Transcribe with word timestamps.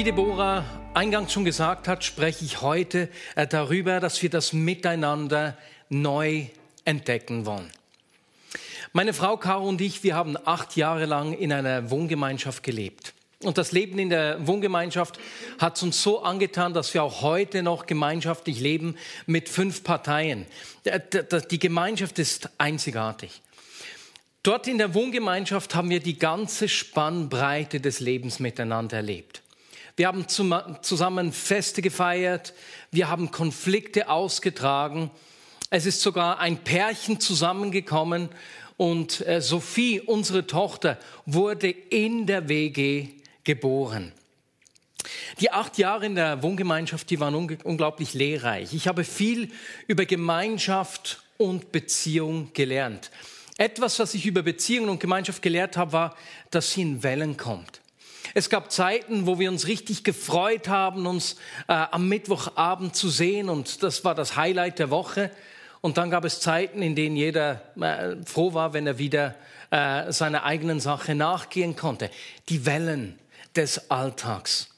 Wie 0.00 0.04
Deborah 0.04 0.64
eingangs 0.94 1.30
schon 1.30 1.44
gesagt 1.44 1.86
hat, 1.86 2.04
spreche 2.04 2.42
ich 2.42 2.62
heute 2.62 3.10
äh, 3.36 3.46
darüber, 3.46 4.00
dass 4.00 4.22
wir 4.22 4.30
das 4.30 4.54
Miteinander 4.54 5.58
neu 5.90 6.46
entdecken 6.86 7.44
wollen. 7.44 7.70
Meine 8.94 9.12
Frau 9.12 9.36
Caro 9.36 9.68
und 9.68 9.78
ich, 9.82 10.02
wir 10.02 10.14
haben 10.14 10.38
acht 10.42 10.74
Jahre 10.74 11.04
lang 11.04 11.34
in 11.34 11.52
einer 11.52 11.90
Wohngemeinschaft 11.90 12.62
gelebt. 12.62 13.12
Und 13.42 13.58
das 13.58 13.72
Leben 13.72 13.98
in 13.98 14.08
der 14.08 14.46
Wohngemeinschaft 14.46 15.20
hat 15.58 15.82
uns 15.82 16.02
so 16.02 16.22
angetan, 16.22 16.72
dass 16.72 16.94
wir 16.94 17.02
auch 17.02 17.20
heute 17.20 17.62
noch 17.62 17.84
gemeinschaftlich 17.84 18.58
leben 18.58 18.96
mit 19.26 19.50
fünf 19.50 19.84
Parteien. 19.84 20.46
Die 21.50 21.58
Gemeinschaft 21.58 22.18
ist 22.18 22.48
einzigartig. 22.56 23.42
Dort 24.44 24.66
in 24.66 24.78
der 24.78 24.94
Wohngemeinschaft 24.94 25.74
haben 25.74 25.90
wir 25.90 26.00
die 26.00 26.18
ganze 26.18 26.70
Spannbreite 26.70 27.80
des 27.80 28.00
Lebens 28.00 28.40
miteinander 28.40 28.96
erlebt. 28.96 29.42
Wir 30.00 30.06
haben 30.06 30.26
zusammen 30.28 31.30
Feste 31.30 31.82
gefeiert, 31.82 32.54
wir 32.90 33.10
haben 33.10 33.30
Konflikte 33.30 34.08
ausgetragen. 34.08 35.10
Es 35.68 35.84
ist 35.84 36.00
sogar 36.00 36.38
ein 36.38 36.56
Pärchen 36.64 37.20
zusammengekommen 37.20 38.30
und 38.78 39.20
äh, 39.26 39.42
Sophie, 39.42 40.00
unsere 40.00 40.46
Tochter, 40.46 40.98
wurde 41.26 41.68
in 41.68 42.24
der 42.24 42.48
WG 42.48 43.08
geboren. 43.44 44.12
Die 45.38 45.52
acht 45.52 45.76
Jahre 45.76 46.06
in 46.06 46.14
der 46.14 46.42
Wohngemeinschaft, 46.42 47.10
die 47.10 47.20
waren 47.20 47.34
unglaublich 47.34 48.14
lehrreich. 48.14 48.72
Ich 48.72 48.88
habe 48.88 49.04
viel 49.04 49.50
über 49.86 50.06
Gemeinschaft 50.06 51.22
und 51.36 51.72
Beziehung 51.72 52.54
gelernt. 52.54 53.10
Etwas, 53.58 53.98
was 53.98 54.14
ich 54.14 54.24
über 54.24 54.40
Beziehung 54.40 54.88
und 54.88 54.98
Gemeinschaft 54.98 55.42
gelernt 55.42 55.76
habe, 55.76 55.92
war, 55.92 56.16
dass 56.50 56.72
sie 56.72 56.80
in 56.80 57.02
Wellen 57.02 57.36
kommt. 57.36 57.82
Es 58.34 58.50
gab 58.50 58.70
Zeiten, 58.70 59.26
wo 59.26 59.38
wir 59.38 59.50
uns 59.50 59.66
richtig 59.66 60.04
gefreut 60.04 60.68
haben, 60.68 61.06
uns 61.06 61.36
äh, 61.68 61.72
am 61.72 62.08
Mittwochabend 62.08 62.94
zu 62.94 63.08
sehen 63.08 63.48
und 63.48 63.82
das 63.82 64.04
war 64.04 64.14
das 64.14 64.36
Highlight 64.36 64.78
der 64.78 64.90
Woche. 64.90 65.30
Und 65.80 65.96
dann 65.96 66.10
gab 66.10 66.24
es 66.24 66.40
Zeiten, 66.40 66.82
in 66.82 66.94
denen 66.94 67.16
jeder 67.16 67.62
äh, 67.80 68.16
froh 68.26 68.52
war, 68.52 68.72
wenn 68.74 68.86
er 68.86 68.98
wieder 68.98 69.34
äh, 69.70 70.12
seiner 70.12 70.44
eigenen 70.44 70.78
Sache 70.78 71.14
nachgehen 71.14 71.74
konnte. 71.74 72.10
Die 72.48 72.66
Wellen 72.66 73.18
des 73.56 73.90
Alltags. 73.90 74.68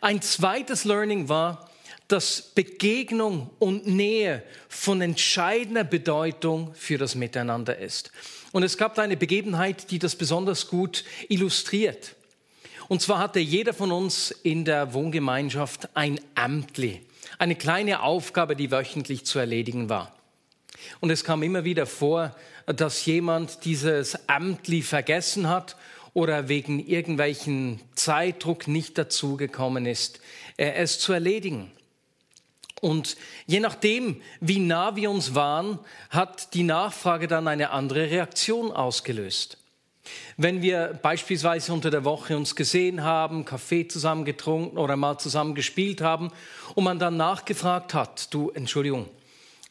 Ein 0.00 0.22
zweites 0.22 0.84
Learning 0.84 1.28
war, 1.28 1.68
dass 2.08 2.40
Begegnung 2.40 3.50
und 3.58 3.86
Nähe 3.86 4.42
von 4.68 5.00
entscheidender 5.00 5.84
Bedeutung 5.84 6.72
für 6.74 6.98
das 6.98 7.14
Miteinander 7.14 7.78
ist. 7.78 8.12
Und 8.56 8.62
es 8.62 8.78
gab 8.78 8.98
eine 8.98 9.18
Begebenheit, 9.18 9.90
die 9.90 9.98
das 9.98 10.16
besonders 10.16 10.68
gut 10.68 11.04
illustriert. 11.28 12.14
Und 12.88 13.02
zwar 13.02 13.18
hatte 13.18 13.38
jeder 13.38 13.74
von 13.74 13.92
uns 13.92 14.30
in 14.30 14.64
der 14.64 14.94
Wohngemeinschaft 14.94 15.90
ein 15.92 16.18
Amtli, 16.34 17.02
eine 17.38 17.54
kleine 17.54 18.00
Aufgabe, 18.00 18.56
die 18.56 18.70
wöchentlich 18.70 19.26
zu 19.26 19.38
erledigen 19.38 19.90
war. 19.90 20.16
Und 21.00 21.10
es 21.10 21.22
kam 21.22 21.42
immer 21.42 21.64
wieder 21.64 21.84
vor, 21.84 22.34
dass 22.64 23.04
jemand 23.04 23.66
dieses 23.66 24.26
Amtli 24.26 24.80
vergessen 24.80 25.50
hat 25.50 25.76
oder 26.14 26.48
wegen 26.48 26.78
irgendwelchen 26.78 27.82
Zeitdruck 27.94 28.68
nicht 28.68 28.96
dazugekommen 28.96 29.84
ist, 29.84 30.18
äh, 30.56 30.70
es 30.70 30.98
zu 30.98 31.12
erledigen. 31.12 31.72
Und 32.80 33.16
je 33.46 33.60
nachdem, 33.60 34.20
wie 34.40 34.58
nah 34.58 34.96
wir 34.96 35.10
uns 35.10 35.34
waren, 35.34 35.78
hat 36.10 36.52
die 36.54 36.62
Nachfrage 36.62 37.26
dann 37.26 37.48
eine 37.48 37.70
andere 37.70 38.10
Reaktion 38.10 38.70
ausgelöst. 38.70 39.58
Wenn 40.36 40.62
wir 40.62 40.98
beispielsweise 41.02 41.72
unter 41.72 41.90
der 41.90 42.04
Woche 42.04 42.36
uns 42.36 42.54
gesehen 42.54 43.02
haben, 43.02 43.44
Kaffee 43.44 43.88
zusammen 43.88 44.24
getrunken 44.24 44.78
oder 44.78 44.96
mal 44.96 45.18
zusammen 45.18 45.54
gespielt 45.54 46.00
haben 46.00 46.30
und 46.74 46.84
man 46.84 46.98
dann 46.98 47.16
nachgefragt 47.16 47.94
hat, 47.94 48.32
du, 48.32 48.50
Entschuldigung, 48.50 49.08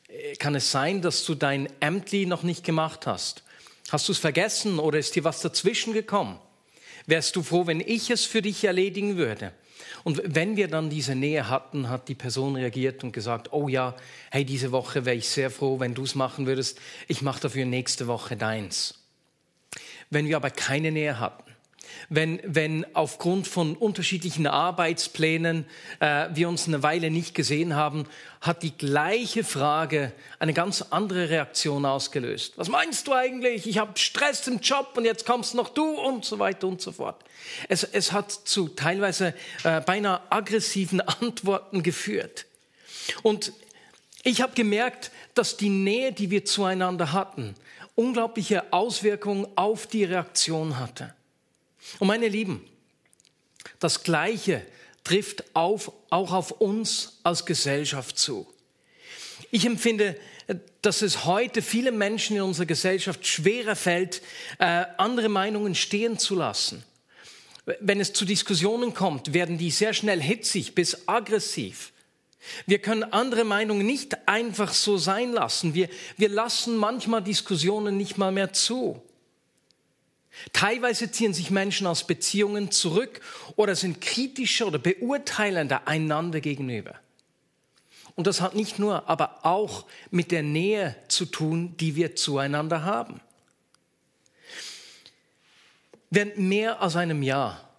äh, 0.09 0.35
kann 0.35 0.55
es 0.55 0.71
sein, 0.71 1.01
dass 1.01 1.23
du 1.25 1.35
dein 1.35 1.69
Ämtli 1.79 2.25
noch 2.25 2.43
nicht 2.43 2.63
gemacht 2.63 3.07
hast? 3.07 3.43
Hast 3.91 4.07
du 4.07 4.11
es 4.11 4.17
vergessen 4.17 4.79
oder 4.79 4.97
ist 4.97 5.15
dir 5.15 5.23
was 5.23 5.41
dazwischen 5.41 5.93
gekommen? 5.93 6.39
Wärst 7.05 7.35
du 7.35 7.43
froh, 7.43 7.67
wenn 7.67 7.79
ich 7.79 8.09
es 8.09 8.25
für 8.25 8.41
dich 8.41 8.63
erledigen 8.63 9.15
würde? 9.15 9.51
Und 10.03 10.21
wenn 10.23 10.55
wir 10.55 10.67
dann 10.67 10.89
diese 10.89 11.15
Nähe 11.15 11.49
hatten, 11.49 11.89
hat 11.89 12.07
die 12.07 12.15
Person 12.15 12.55
reagiert 12.55 13.03
und 13.03 13.11
gesagt, 13.11 13.51
oh 13.53 13.67
ja, 13.67 13.95
hey, 14.31 14.45
diese 14.45 14.71
Woche 14.71 15.05
wäre 15.05 15.15
ich 15.15 15.29
sehr 15.29 15.49
froh, 15.49 15.79
wenn 15.79 15.93
du 15.93 16.03
es 16.03 16.15
machen 16.15 16.45
würdest. 16.45 16.79
Ich 17.07 17.21
mache 17.21 17.41
dafür 17.41 17.65
nächste 17.65 18.07
Woche 18.07 18.37
deins. 18.37 19.05
Wenn 20.09 20.27
wir 20.27 20.37
aber 20.37 20.49
keine 20.49 20.91
Nähe 20.91 21.19
hatten, 21.19 21.54
wenn, 22.09 22.39
wenn 22.43 22.85
aufgrund 22.95 23.47
von 23.47 23.75
unterschiedlichen 23.75 24.47
Arbeitsplänen 24.47 25.65
äh, 25.99 26.27
wir 26.33 26.49
uns 26.49 26.67
eine 26.67 26.83
Weile 26.83 27.11
nicht 27.11 27.35
gesehen 27.35 27.75
haben, 27.75 28.05
hat 28.41 28.63
die 28.63 28.77
gleiche 28.77 29.43
Frage 29.43 30.11
eine 30.39 30.53
ganz 30.53 30.83
andere 30.91 31.29
Reaktion 31.29 31.85
ausgelöst. 31.85 32.53
Was 32.57 32.69
meinst 32.69 33.07
du 33.07 33.13
eigentlich? 33.13 33.67
Ich 33.67 33.79
habe 33.79 33.97
Stress 33.97 34.47
im 34.47 34.59
Job 34.59 34.93
und 34.95 35.05
jetzt 35.05 35.25
kommst 35.25 35.55
noch 35.55 35.69
du 35.69 35.91
und 35.99 36.25
so 36.25 36.39
weiter 36.39 36.67
und 36.67 36.81
so 36.81 36.91
fort. 36.91 37.23
Es, 37.69 37.83
es 37.83 38.11
hat 38.11 38.31
zu 38.31 38.67
teilweise 38.67 39.33
äh, 39.63 39.81
beinahe 39.81 40.21
aggressiven 40.29 41.01
Antworten 41.21 41.83
geführt. 41.83 42.45
Und 43.23 43.53
ich 44.23 44.41
habe 44.41 44.53
gemerkt, 44.53 45.11
dass 45.33 45.57
die 45.57 45.69
Nähe, 45.69 46.11
die 46.11 46.31
wir 46.31 46.45
zueinander 46.45 47.13
hatten, 47.13 47.55
unglaubliche 47.95 48.73
Auswirkungen 48.73 49.47
auf 49.55 49.87
die 49.87 50.03
Reaktion 50.03 50.79
hatte. 50.79 51.13
Und 51.99 52.07
meine 52.07 52.27
Lieben, 52.27 52.65
das 53.79 54.03
Gleiche 54.03 54.65
trifft 55.03 55.55
auf, 55.55 55.91
auch 56.09 56.33
auf 56.33 56.51
uns 56.51 57.19
als 57.23 57.45
Gesellschaft 57.45 58.17
zu. 58.17 58.47
Ich 59.51 59.65
empfinde, 59.65 60.17
dass 60.81 61.01
es 61.01 61.25
heute 61.25 61.61
viele 61.61 61.91
Menschen 61.91 62.35
in 62.37 62.43
unserer 62.43 62.65
Gesellschaft 62.65 63.25
schwerer 63.25 63.75
fällt, 63.75 64.21
äh, 64.59 64.85
andere 64.97 65.29
Meinungen 65.29 65.75
stehen 65.75 66.19
zu 66.19 66.35
lassen. 66.35 66.83
Wenn 67.79 67.99
es 67.99 68.13
zu 68.13 68.25
Diskussionen 68.25 68.93
kommt, 68.93 69.33
werden 69.33 69.57
die 69.57 69.71
sehr 69.71 69.93
schnell 69.93 70.21
hitzig 70.21 70.75
bis 70.75 71.07
aggressiv. 71.07 71.91
Wir 72.67 72.79
können 72.79 73.03
andere 73.03 73.43
Meinungen 73.43 73.87
nicht 73.87 74.27
einfach 74.27 74.71
so 74.73 74.97
sein 74.97 75.33
lassen. 75.33 75.73
Wir, 75.73 75.89
wir 76.17 76.29
lassen 76.29 76.77
manchmal 76.77 77.23
Diskussionen 77.23 77.97
nicht 77.97 78.19
mal 78.19 78.31
mehr 78.31 78.53
zu. 78.53 79.01
Teilweise 80.53 81.11
ziehen 81.11 81.33
sich 81.33 81.51
Menschen 81.51 81.87
aus 81.87 82.05
Beziehungen 82.05 82.71
zurück 82.71 83.21
oder 83.55 83.75
sind 83.75 84.01
kritischer 84.01 84.67
oder 84.67 84.79
beurteilender 84.79 85.87
einander 85.87 86.41
gegenüber. 86.41 86.95
Und 88.15 88.27
das 88.27 88.41
hat 88.41 88.55
nicht 88.55 88.79
nur, 88.79 89.09
aber 89.09 89.45
auch 89.45 89.85
mit 90.09 90.31
der 90.31 90.43
Nähe 90.43 90.95
zu 91.07 91.25
tun, 91.25 91.75
die 91.77 91.95
wir 91.95 92.15
zueinander 92.15 92.83
haben. 92.83 93.19
Während 96.09 96.37
mehr 96.37 96.81
als 96.81 96.95
einem 96.95 97.23
Jahr 97.23 97.69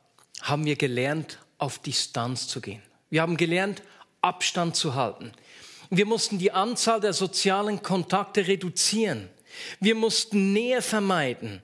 haben 0.43 0.67
wir 0.67 0.77
gelernt, 0.77 1.39
auf 1.59 1.79
Distanz 1.79 2.49
zu 2.49 2.61
gehen. 2.61 2.83
Wir 3.09 3.23
haben 3.23 3.39
gelernt, 3.39 3.83
Abstand 4.21 4.77
zu 4.77 4.95
halten. 4.95 5.33
Wir 5.89 6.05
mussten 6.05 6.39
die 6.39 6.53
Anzahl 6.53 7.01
der 7.01 7.13
sozialen 7.13 7.83
Kontakte 7.83 8.47
reduzieren. 8.47 9.31
Wir 9.81 9.95
mussten 9.95 10.53
Nähe 10.53 10.83
vermeiden. 10.83 11.63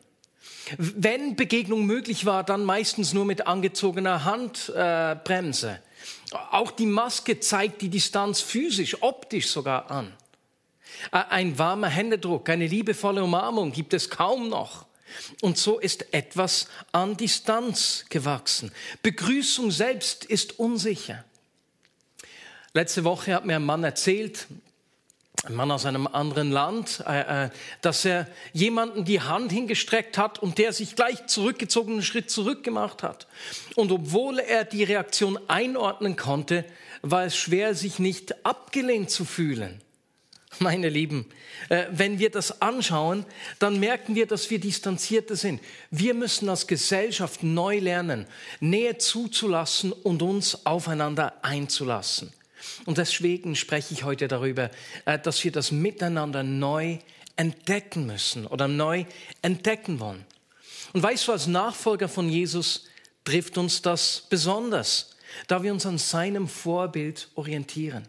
Wenn 0.79 1.37
Begegnung 1.37 1.87
möglich 1.87 2.26
war, 2.26 2.44
dann 2.44 2.64
meistens 2.64 3.12
nur 3.12 3.25
mit 3.25 3.47
angezogener 3.47 4.25
Handbremse. 4.25 5.70
Äh, 5.70 6.37
Auch 6.50 6.70
die 6.70 6.87
Maske 6.87 7.41
zeigt 7.41 7.82
die 7.82 7.88
Distanz 7.88 8.41
physisch, 8.41 9.03
optisch 9.03 9.49
sogar 9.49 9.91
an. 9.91 10.12
Ein 11.11 11.59
warmer 11.59 11.88
Händedruck, 11.88 12.49
eine 12.49 12.67
liebevolle 12.67 13.25
Umarmung 13.25 13.73
gibt 13.73 13.93
es 13.94 14.11
kaum 14.11 14.49
noch. 14.49 14.87
Und 15.41 15.59
so 15.59 15.79
ist 15.79 16.14
etwas 16.14 16.69
an 16.93 17.17
Distanz 17.17 18.06
gewachsen. 18.08 18.73
Begrüßung 19.03 19.70
selbst 19.70 20.25
ist 20.25 20.58
unsicher. 20.58 21.25
Letzte 22.73 23.05
Woche 23.05 23.35
hat 23.35 23.44
mir 23.44 23.56
ein 23.56 23.65
Mann 23.65 23.85
erzählt, 23.85 24.47
ein 25.44 25.55
Mann 25.55 25.73
aus 25.73 25.87
einem 25.87 26.06
anderen 26.06 26.53
Land, 26.53 27.03
äh, 27.06 27.47
äh, 27.47 27.50
dass 27.81 28.05
er 28.05 28.29
jemanden 28.53 29.05
die 29.05 29.21
Hand 29.21 29.50
hingestreckt 29.50 30.17
hat 30.17 30.39
und 30.39 30.59
der 30.59 30.73
sich 30.73 30.94
gleich 30.94 31.27
zurückgezogen 31.27 31.94
einen 31.94 32.03
Schritt 32.03 32.31
zurück 32.31 32.62
gemacht 32.62 33.03
hat. 33.03 33.27
Und 33.75 33.91
obwohl 33.91 34.39
er 34.39 34.65
die 34.65 34.85
Reaktion 34.85 35.39
einordnen 35.49 36.15
konnte, 36.15 36.65
war 37.03 37.25
es 37.25 37.37
schwer, 37.37 37.75
sich 37.75 37.99
nicht 37.99 38.47
abgelehnt 38.47 39.11
zu 39.11 39.25
fühlen. 39.25 39.81
Meine 40.61 40.89
Lieben, 40.89 41.27
äh, 41.71 41.87
wenn 41.91 42.21
wir 42.21 42.31
das 42.31 42.62
anschauen, 42.62 43.25
dann 43.59 43.81
merken 43.81 44.15
wir, 44.15 44.27
dass 44.27 44.49
wir 44.49 44.61
distanzierter 44.61 45.35
sind. 45.35 45.61
Wir 45.91 46.15
müssen 46.15 46.49
als 46.49 46.69
Gesellschaft 46.69 47.43
neu 47.43 47.81
lernen, 47.81 48.27
Nähe 48.61 48.99
zuzulassen 48.99 49.93
und 49.93 50.23
uns 50.23 50.67
aufeinander 50.67 51.35
einzulassen. 51.43 52.33
Und 52.87 52.99
deswegen 52.99 53.56
spreche 53.56 53.94
ich 53.94 54.05
heute 54.05 54.29
darüber, 54.29 54.70
äh, 55.05 55.19
dass 55.19 55.43
wir 55.44 55.53
das 55.53 55.73
Miteinander 55.73 56.43
neu 56.43 56.99
entdecken 57.37 58.06
müssen 58.06 58.47
oder 58.47 58.69
neu 58.69 59.05
entdecken 59.41 60.00
wollen. 60.00 60.25
Und 60.93 61.03
weißt 61.03 61.29
du, 61.29 61.32
als 61.32 61.47
Nachfolger 61.47 62.09
von 62.09 62.29
Jesus 62.29 62.87
trifft 63.25 63.56
uns 63.56 63.82
das 63.82 64.26
besonders, 64.29 65.17
da 65.47 65.62
wir 65.62 65.73
uns 65.73 65.87
an 65.87 65.99
seinem 65.99 66.49
Vorbild 66.49 67.29
orientieren. 67.35 68.06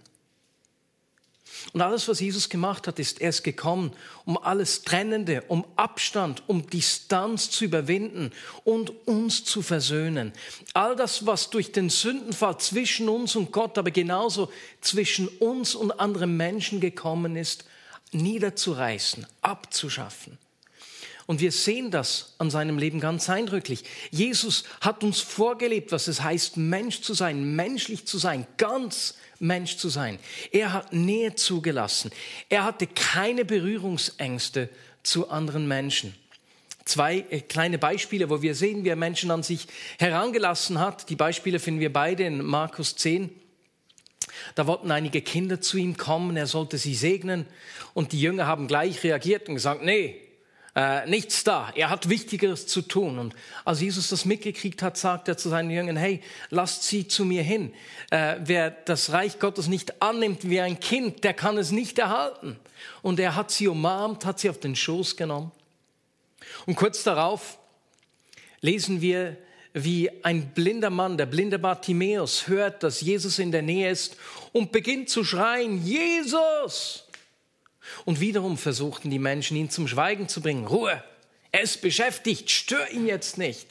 Und 1.72 1.82
alles, 1.82 2.08
was 2.08 2.20
Jesus 2.20 2.50
gemacht 2.50 2.88
hat, 2.88 3.00
ist, 3.00 3.22
er 3.22 3.30
ist 3.30 3.44
gekommen, 3.44 3.94
um 4.26 4.38
alles 4.38 4.82
Trennende, 4.84 5.44
um 5.48 5.66
Abstand, 5.76 6.44
um 6.48 6.70
Distanz 6.70 7.50
zu 7.50 7.66
überwinden 7.66 8.32
und 8.64 8.92
uns 9.08 9.46
zu 9.46 9.62
versöhnen. 9.62 10.34
All 10.74 10.96
das, 10.96 11.26
was 11.26 11.50
durch 11.50 11.72
den 11.72 11.90
Sündenfall 11.90 12.58
zwischen 12.60 13.08
uns 13.10 13.36
und 13.36 13.52
Gott, 13.52 13.78
aber 13.78 13.92
genauso 13.92 14.52
zwischen 14.82 15.28
uns 15.28 15.76
und 15.76 16.00
anderen 16.00 16.36
Menschen 16.36 16.82
gekommen 16.82 17.36
ist, 17.36 17.66
niederzureißen, 18.12 19.26
abzuschaffen. 19.42 20.38
Und 21.26 21.40
wir 21.40 21.52
sehen 21.52 21.90
das 21.90 22.34
an 22.38 22.50
seinem 22.50 22.78
Leben 22.78 23.00
ganz 23.00 23.30
eindrücklich. 23.30 23.84
Jesus 24.12 24.66
hat 24.82 25.04
uns 25.04 25.22
vorgelebt, 25.22 25.92
was 25.92 26.08
es 26.08 26.22
heißt, 26.22 26.58
Mensch 26.58 27.02
zu 27.02 27.14
sein, 27.14 27.56
menschlich 27.56 28.06
zu 28.06 28.18
sein, 28.18 28.46
ganz 28.58 29.16
Mensch 29.40 29.78
zu 29.78 29.90
sein. 29.90 30.20
Er 30.52 30.74
hat 30.74 30.92
Nähe 30.94 31.36
zugelassen. 31.36 32.12
Er 32.50 32.66
hatte 32.66 32.88
keine 32.88 33.46
Berührungsängste 33.46 34.70
zu 35.04 35.30
anderen 35.30 35.68
Menschen. 35.68 36.16
Zwei 36.86 37.26
äh, 37.30 37.40
kleine 37.40 37.78
Beispiele, 37.78 38.30
wo 38.30 38.42
wir 38.42 38.56
sehen, 38.56 38.84
wie 38.84 38.90
er 38.90 38.96
Menschen 38.98 39.32
an 39.32 39.44
sich 39.44 39.68
herangelassen 40.00 40.80
hat. 40.80 41.10
Die 41.10 41.16
Beispiele 41.16 41.60
finden 41.60 41.80
wir 41.80 41.94
beide 41.94 42.24
in 42.24 42.44
Markus 42.44 42.96
10. 42.98 43.30
Da 44.56 44.68
wollten 44.68 44.92
einige 44.92 45.22
Kinder 45.22 45.62
zu 45.62 45.78
ihm 45.78 45.96
kommen, 45.98 46.36
er 46.36 46.48
sollte 46.48 46.78
sie 46.78 46.96
segnen. 46.96 47.46
Und 47.94 48.12
die 48.12 48.22
Jünger 48.22 48.48
haben 48.48 48.68
gleich 48.68 49.04
reagiert 49.04 49.48
und 49.48 49.56
gesagt, 49.56 49.84
nee, 49.84 50.23
äh, 50.76 51.08
nichts 51.08 51.44
da. 51.44 51.72
Er 51.76 51.90
hat 51.90 52.10
Wichtigeres 52.10 52.66
zu 52.66 52.82
tun. 52.82 53.20
Und 53.20 53.36
als 53.64 53.82
Jesus 53.82 54.10
das 54.10 54.26
mitgekriegt 54.26 54.82
hat, 54.82 54.98
sagt 54.98 55.28
er 55.28 55.38
zu 55.38 55.50
seinen 55.50 55.70
Jüngern, 55.70 55.98
hey, 55.98 56.22
lasst 56.50 56.84
sie 56.84 57.08
zu 57.08 57.26
mir 57.26 57.44
hin. 57.44 57.74
Äh, 58.10 58.38
wer 58.44 58.72
das 58.72 59.12
Reich 59.12 59.40
Gottes 59.40 59.68
nicht 59.68 60.02
annimmt 60.02 60.50
wie 60.50 60.62
ein 60.62 60.80
Kind, 60.80 61.24
der 61.24 61.34
kann 61.34 61.58
es 61.58 61.72
nicht 61.72 62.00
erhalten. 62.00 62.58
Und 63.02 63.20
er 63.20 63.36
hat 63.36 63.52
sie 63.52 63.68
umarmt, 63.68 64.26
hat 64.26 64.40
sie 64.40 64.50
auf 64.50 64.60
den 64.60 64.76
Schoß 64.76 65.16
genommen. 65.16 65.52
Und 66.66 66.76
kurz 66.76 67.04
darauf 67.04 67.60
lesen 68.62 69.02
wir, 69.02 69.38
wie 69.74 70.24
ein 70.24 70.52
blinder 70.54 70.90
Mann, 70.90 71.18
der 71.18 71.26
blinde 71.26 71.58
Bartimäus, 71.58 72.48
hört, 72.48 72.84
dass 72.84 73.02
Jesus 73.02 73.40
in 73.40 73.52
der 73.52 73.64
Nähe 73.64 73.90
ist 73.90 74.18
und 74.52 74.72
beginnt 74.72 75.10
zu 75.10 75.24
schreien, 75.24 75.84
Jesus! 75.84 77.08
Und 78.06 78.20
wiederum 78.20 78.58
versuchten 78.58 79.10
die 79.10 79.20
Menschen, 79.20 79.58
ihn 79.58 79.70
zum 79.70 79.88
Schweigen 79.88 80.28
zu 80.28 80.42
bringen. 80.42 80.68
Ruhe, 80.68 81.04
er 81.52 81.62
ist 81.62 81.82
beschäftigt, 81.82 82.50
stör 82.50 82.90
ihn 82.92 83.06
jetzt 83.06 83.38
nicht. 83.38 83.68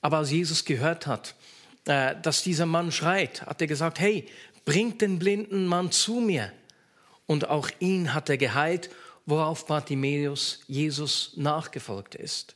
Aber 0.00 0.18
als 0.18 0.30
Jesus 0.30 0.64
gehört 0.64 1.06
hat, 1.06 1.34
äh, 1.86 2.14
dass 2.22 2.42
dieser 2.42 2.66
Mann 2.66 2.92
schreit, 2.92 3.42
hat 3.42 3.60
er 3.60 3.66
gesagt, 3.66 3.98
hey, 3.98 4.28
bringt 4.64 5.00
den 5.00 5.18
blinden 5.18 5.66
Mann 5.66 5.90
zu 5.90 6.20
mir. 6.20 6.52
Und 7.26 7.48
auch 7.48 7.70
ihn 7.80 8.14
hat 8.14 8.28
er 8.28 8.36
geheilt, 8.36 8.90
worauf 9.26 9.66
Bartimäus 9.66 10.60
Jesus 10.66 11.32
nachgefolgt 11.36 12.14
ist. 12.14 12.54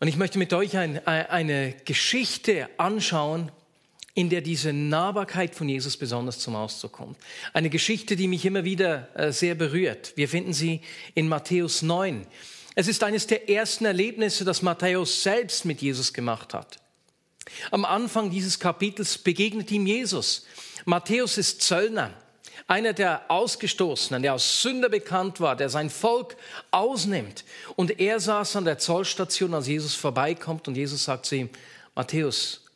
Und 0.00 0.08
ich 0.08 0.16
möchte 0.16 0.38
mit 0.38 0.52
euch 0.52 0.76
ein, 0.76 1.04
eine 1.06 1.74
Geschichte 1.84 2.68
anschauen, 2.78 3.50
in 4.18 4.30
der 4.30 4.40
diese 4.40 4.72
Nahbarkeit 4.72 5.54
von 5.54 5.68
Jesus 5.68 5.96
besonders 5.96 6.40
zum 6.40 6.56
Ausdruck 6.56 6.90
kommt. 6.90 7.16
Eine 7.52 7.70
Geschichte, 7.70 8.16
die 8.16 8.26
mich 8.26 8.44
immer 8.44 8.64
wieder 8.64 9.08
äh, 9.14 9.30
sehr 9.30 9.54
berührt. 9.54 10.12
Wir 10.16 10.28
finden 10.28 10.52
sie 10.52 10.80
in 11.14 11.28
Matthäus 11.28 11.82
9. 11.82 12.26
Es 12.74 12.88
ist 12.88 13.04
eines 13.04 13.28
der 13.28 13.48
ersten 13.48 13.84
Erlebnisse, 13.84 14.44
das 14.44 14.60
Matthäus 14.60 15.22
selbst 15.22 15.64
mit 15.66 15.80
Jesus 15.82 16.12
gemacht 16.12 16.52
hat. 16.52 16.80
Am 17.70 17.84
Anfang 17.84 18.28
dieses 18.28 18.58
Kapitels 18.58 19.18
begegnet 19.18 19.70
ihm 19.70 19.86
Jesus. 19.86 20.46
Matthäus 20.84 21.38
ist 21.38 21.62
Zöllner, 21.62 22.12
einer 22.66 22.94
der 22.94 23.30
Ausgestoßenen, 23.30 24.24
der 24.24 24.34
aus 24.34 24.62
Sünder 24.62 24.88
bekannt 24.88 25.38
war, 25.38 25.54
der 25.54 25.68
sein 25.68 25.90
Volk 25.90 26.36
ausnimmt. 26.72 27.44
Und 27.76 28.00
er 28.00 28.18
saß 28.18 28.56
an 28.56 28.64
der 28.64 28.78
Zollstation, 28.78 29.54
als 29.54 29.68
Jesus 29.68 29.94
vorbeikommt 29.94 30.66
und 30.66 30.76
Jesus 30.76 31.04
sagt 31.04 31.26
zu 31.26 31.36
ihm, 31.36 31.50
Matthäus, 31.94 32.67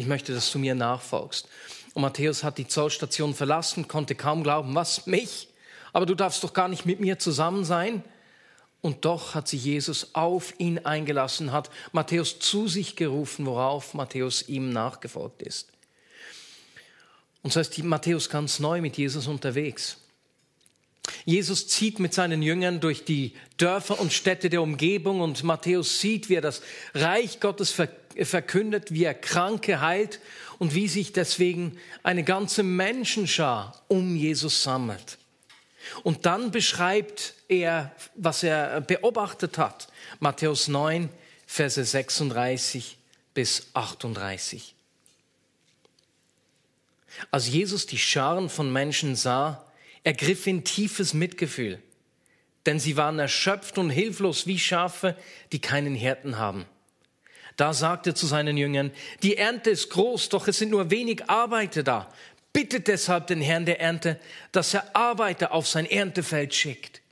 ich 0.00 0.06
möchte, 0.06 0.32
dass 0.32 0.50
du 0.50 0.58
mir 0.58 0.74
nachfolgst. 0.74 1.46
Und 1.92 2.00
Matthäus 2.00 2.42
hat 2.42 2.56
die 2.56 2.66
Zollstation 2.66 3.34
verlassen, 3.34 3.86
konnte 3.86 4.14
kaum 4.14 4.42
glauben, 4.42 4.74
was 4.74 5.06
mich? 5.06 5.48
Aber 5.92 6.06
du 6.06 6.14
darfst 6.14 6.42
doch 6.42 6.54
gar 6.54 6.68
nicht 6.68 6.86
mit 6.86 7.00
mir 7.00 7.18
zusammen 7.18 7.66
sein. 7.66 8.02
Und 8.80 9.04
doch 9.04 9.34
hat 9.34 9.46
sich 9.46 9.62
Jesus 9.62 10.14
auf 10.14 10.54
ihn 10.56 10.78
eingelassen, 10.86 11.52
hat 11.52 11.68
Matthäus 11.92 12.38
zu 12.38 12.66
sich 12.66 12.96
gerufen, 12.96 13.44
worauf 13.44 13.92
Matthäus 13.92 14.48
ihm 14.48 14.72
nachgefolgt 14.72 15.42
ist. 15.42 15.68
Und 17.42 17.52
so 17.52 17.60
ist 17.60 17.76
Matthäus 17.82 18.30
ganz 18.30 18.58
neu 18.58 18.80
mit 18.80 18.96
Jesus 18.96 19.26
unterwegs. 19.26 19.98
Jesus 21.26 21.68
zieht 21.68 21.98
mit 21.98 22.14
seinen 22.14 22.40
Jüngern 22.40 22.80
durch 22.80 23.04
die 23.04 23.34
Dörfer 23.58 24.00
und 24.00 24.14
Städte 24.14 24.48
der 24.48 24.62
Umgebung 24.62 25.20
und 25.20 25.44
Matthäus 25.44 26.00
sieht, 26.00 26.30
wie 26.30 26.36
er 26.36 26.40
das 26.40 26.62
Reich 26.94 27.38
Gottes 27.40 27.70
verkündet, 27.70 27.99
wie 28.14 29.04
er 29.04 29.14
Kranke 29.14 29.80
heilt 29.80 30.20
und 30.58 30.74
wie 30.74 30.88
sich 30.88 31.12
deswegen 31.12 31.78
eine 32.02 32.24
ganze 32.24 32.62
Menschenschar 32.62 33.82
um 33.88 34.16
Jesus 34.16 34.62
sammelt. 34.62 35.18
Und 36.02 36.26
dann 36.26 36.50
beschreibt 36.50 37.34
er, 37.48 37.94
was 38.14 38.42
er 38.42 38.80
beobachtet 38.80 39.58
hat. 39.58 39.88
Matthäus 40.18 40.68
9, 40.68 41.08
Verse 41.46 41.84
36 41.84 42.98
bis 43.34 43.68
38. 43.74 44.74
Als 47.30 47.48
Jesus 47.48 47.86
die 47.86 47.98
Scharen 47.98 48.48
von 48.48 48.72
Menschen 48.72 49.16
sah, 49.16 49.64
ergriff 50.04 50.46
ihn 50.46 50.64
tiefes 50.64 51.12
Mitgefühl, 51.12 51.82
denn 52.66 52.78
sie 52.78 52.96
waren 52.96 53.18
erschöpft 53.18 53.78
und 53.78 53.90
hilflos 53.90 54.46
wie 54.46 54.58
Schafe, 54.58 55.16
die 55.52 55.60
keinen 55.60 55.94
Hirten 55.94 56.38
haben. 56.38 56.66
Da 57.60 57.74
sagte 57.74 58.14
zu 58.14 58.26
seinen 58.26 58.56
Jüngern, 58.56 58.90
die 59.22 59.36
Ernte 59.36 59.68
ist 59.68 59.90
groß, 59.90 60.30
doch 60.30 60.48
es 60.48 60.56
sind 60.56 60.70
nur 60.70 60.90
wenig 60.90 61.28
Arbeiter 61.28 61.82
da. 61.82 62.10
Bittet 62.54 62.88
deshalb 62.88 63.26
den 63.26 63.42
Herrn 63.42 63.66
der 63.66 63.82
Ernte, 63.82 64.18
dass 64.50 64.72
er 64.72 64.96
Arbeiter 64.96 65.52
auf 65.52 65.68
sein 65.68 65.84
Erntefeld 65.84 66.54
schickt. 66.54 67.02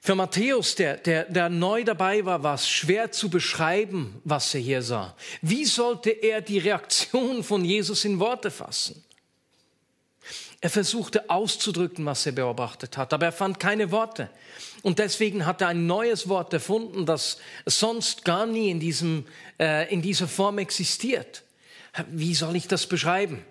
Für 0.00 0.16
Matthäus, 0.16 0.74
der, 0.74 0.96
der, 0.96 1.26
der 1.26 1.48
neu 1.48 1.84
dabei 1.84 2.24
war, 2.24 2.42
war 2.42 2.56
es 2.56 2.68
schwer 2.68 3.12
zu 3.12 3.30
beschreiben, 3.30 4.20
was 4.24 4.52
er 4.52 4.60
hier 4.60 4.82
sah. 4.82 5.14
Wie 5.42 5.64
sollte 5.64 6.10
er 6.10 6.40
die 6.40 6.58
Reaktion 6.58 7.44
von 7.44 7.64
Jesus 7.64 8.04
in 8.04 8.18
Worte 8.18 8.50
fassen? 8.50 9.04
Er 10.60 10.70
versuchte 10.70 11.30
auszudrücken, 11.30 12.04
was 12.04 12.26
er 12.26 12.32
beobachtet 12.32 12.96
hat, 12.96 13.12
aber 13.12 13.26
er 13.26 13.32
fand 13.32 13.60
keine 13.60 13.92
Worte. 13.92 14.28
Und 14.82 14.98
deswegen 14.98 15.46
hat 15.46 15.60
er 15.60 15.68
ein 15.68 15.86
neues 15.86 16.28
Wort 16.28 16.52
erfunden, 16.52 17.06
das 17.06 17.38
sonst 17.66 18.24
gar 18.24 18.46
nie 18.46 18.70
in, 18.70 18.80
diesem, 18.80 19.26
äh, 19.58 19.92
in 19.92 20.02
dieser 20.02 20.26
Form 20.26 20.58
existiert. 20.58 21.44
Wie 22.08 22.34
soll 22.34 22.56
ich 22.56 22.68
das 22.68 22.86
beschreiben? 22.86 23.44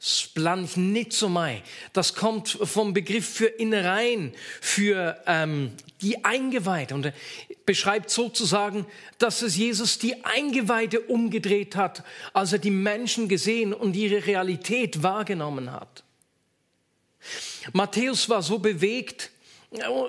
Splanchnitzomai. 0.00 1.62
Das 1.92 2.14
kommt 2.14 2.48
vom 2.48 2.92
Begriff 2.92 3.28
für 3.28 3.46
Innereien, 3.46 4.32
für 4.60 5.20
ähm, 5.26 5.72
die 6.02 6.24
Eingeweide. 6.24 6.94
Und 6.94 7.12
beschreibt 7.66 8.10
sozusagen, 8.10 8.86
dass 9.18 9.42
es 9.42 9.56
Jesus 9.56 9.98
die 9.98 10.24
Eingeweide 10.24 11.00
umgedreht 11.00 11.74
hat, 11.74 12.04
als 12.32 12.52
er 12.52 12.58
die 12.58 12.70
Menschen 12.70 13.28
gesehen 13.28 13.74
und 13.74 13.96
ihre 13.96 14.24
Realität 14.24 15.02
wahrgenommen 15.02 15.72
hat. 15.72 16.04
Matthäus 17.72 18.28
war 18.28 18.42
so 18.42 18.58
bewegt, 18.58 19.32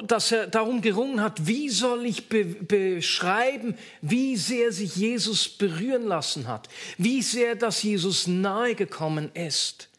dass 0.03 0.31
er 0.31 0.47
darum 0.47 0.81
gerungen 0.81 1.21
hat, 1.21 1.45
wie 1.45 1.69
soll 1.69 2.05
ich 2.05 2.29
be 2.29 2.45
beschreiben, 2.45 3.77
wie 4.01 4.37
sehr 4.37 4.71
sich 4.71 4.95
Jesus 4.95 5.49
berühren 5.49 6.05
lassen 6.05 6.47
hat, 6.47 6.69
wie 6.97 7.21
sehr 7.21 7.55
das 7.55 7.83
Jesus 7.83 8.27
nahe 8.27 8.75
gekommen 8.75 9.31
ist. 9.33 9.89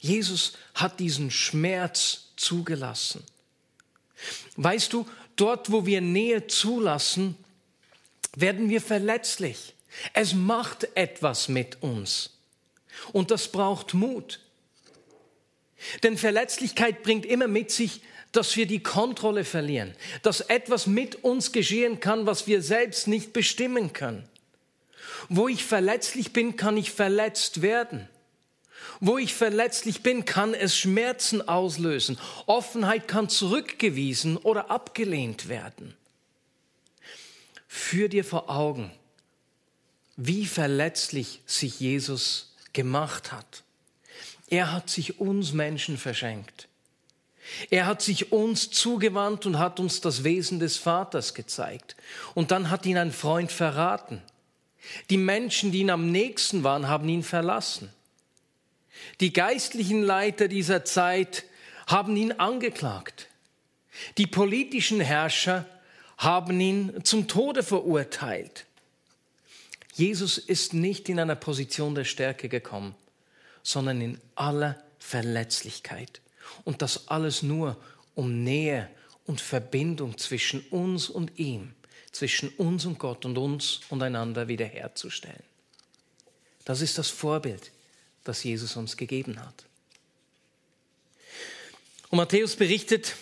Jesus 0.00 0.54
hat 0.74 1.00
diesen 1.00 1.30
Schmerz 1.30 2.32
zugelassen. 2.36 3.22
Weißt 4.56 4.92
du, 4.92 5.06
dort, 5.36 5.70
wo 5.70 5.84
wir 5.84 6.00
Nähe 6.00 6.46
zulassen, 6.46 7.36
werden 8.34 8.70
wir 8.70 8.80
verletzlich. 8.80 9.74
Es 10.14 10.32
macht 10.32 10.88
etwas 10.96 11.48
mit 11.48 11.82
uns. 11.82 12.30
Und 13.12 13.30
das 13.30 13.48
braucht 13.48 13.94
Mut. 13.94 14.40
Denn 16.02 16.16
Verletzlichkeit 16.16 17.02
bringt 17.02 17.26
immer 17.26 17.48
mit 17.48 17.70
sich, 17.70 18.02
dass 18.32 18.56
wir 18.56 18.66
die 18.66 18.82
Kontrolle 18.82 19.44
verlieren, 19.44 19.94
dass 20.22 20.40
etwas 20.40 20.86
mit 20.86 21.22
uns 21.22 21.52
geschehen 21.52 22.00
kann, 22.00 22.26
was 22.26 22.46
wir 22.46 22.62
selbst 22.62 23.06
nicht 23.06 23.32
bestimmen 23.32 23.92
können. 23.92 24.28
Wo 25.28 25.48
ich 25.48 25.64
verletzlich 25.64 26.32
bin, 26.32 26.56
kann 26.56 26.76
ich 26.76 26.90
verletzt 26.90 27.62
werden. 27.62 28.08
Wo 29.00 29.18
ich 29.18 29.34
verletzlich 29.34 30.02
bin, 30.02 30.24
kann 30.24 30.54
es 30.54 30.76
Schmerzen 30.76 31.46
auslösen. 31.46 32.18
Offenheit 32.46 33.08
kann 33.08 33.28
zurückgewiesen 33.28 34.36
oder 34.36 34.70
abgelehnt 34.70 35.48
werden. 35.48 35.94
Führ 37.68 38.08
dir 38.08 38.24
vor 38.24 38.50
Augen, 38.50 38.90
wie 40.16 40.46
verletzlich 40.46 41.40
sich 41.46 41.80
Jesus 41.80 42.54
gemacht 42.72 43.32
hat. 43.32 43.61
Er 44.52 44.70
hat 44.70 44.90
sich 44.90 45.18
uns 45.18 45.54
Menschen 45.54 45.96
verschenkt. 45.96 46.68
Er 47.70 47.86
hat 47.86 48.02
sich 48.02 48.32
uns 48.32 48.70
zugewandt 48.70 49.46
und 49.46 49.58
hat 49.58 49.80
uns 49.80 50.02
das 50.02 50.24
Wesen 50.24 50.60
des 50.60 50.76
Vaters 50.76 51.32
gezeigt. 51.32 51.96
Und 52.34 52.50
dann 52.50 52.68
hat 52.68 52.84
ihn 52.84 52.98
ein 52.98 53.12
Freund 53.12 53.50
verraten. 53.50 54.20
Die 55.08 55.16
Menschen, 55.16 55.72
die 55.72 55.78
ihn 55.78 55.88
am 55.88 56.10
nächsten 56.10 56.64
waren, 56.64 56.86
haben 56.86 57.08
ihn 57.08 57.22
verlassen. 57.22 57.90
Die 59.20 59.32
geistlichen 59.32 60.02
Leiter 60.02 60.48
dieser 60.48 60.84
Zeit 60.84 61.44
haben 61.86 62.14
ihn 62.14 62.32
angeklagt. 62.32 63.28
Die 64.18 64.26
politischen 64.26 65.00
Herrscher 65.00 65.64
haben 66.18 66.60
ihn 66.60 67.02
zum 67.04 67.26
Tode 67.26 67.62
verurteilt. 67.62 68.66
Jesus 69.94 70.36
ist 70.36 70.74
nicht 70.74 71.08
in 71.08 71.18
einer 71.18 71.36
Position 71.36 71.94
der 71.94 72.04
Stärke 72.04 72.50
gekommen, 72.50 72.94
sondern 73.62 74.00
in 74.00 74.20
aller 74.34 74.82
Verletzlichkeit. 74.98 76.20
Und 76.64 76.82
das 76.82 77.08
alles 77.08 77.42
nur, 77.42 77.76
um 78.14 78.42
Nähe 78.42 78.88
und 79.26 79.40
Verbindung 79.40 80.18
zwischen 80.18 80.60
uns 80.70 81.08
und 81.08 81.38
ihm 81.38 81.74
zwischen 82.12 82.50
uns 82.50 82.84
und 82.84 82.98
Gott 82.98 83.24
und 83.24 83.36
uns 83.38 83.80
und 83.88 84.02
einander 84.02 84.46
wiederherzustellen. 84.46 85.42
Das 86.64 86.80
ist 86.80 86.98
das 86.98 87.08
Vorbild, 87.08 87.72
das 88.22 88.44
Jesus 88.44 88.76
uns 88.76 88.96
gegeben 88.96 89.40
hat. 89.40 89.64
Und 92.10 92.18
Matthäus 92.18 92.54
berichtet, 92.54 93.16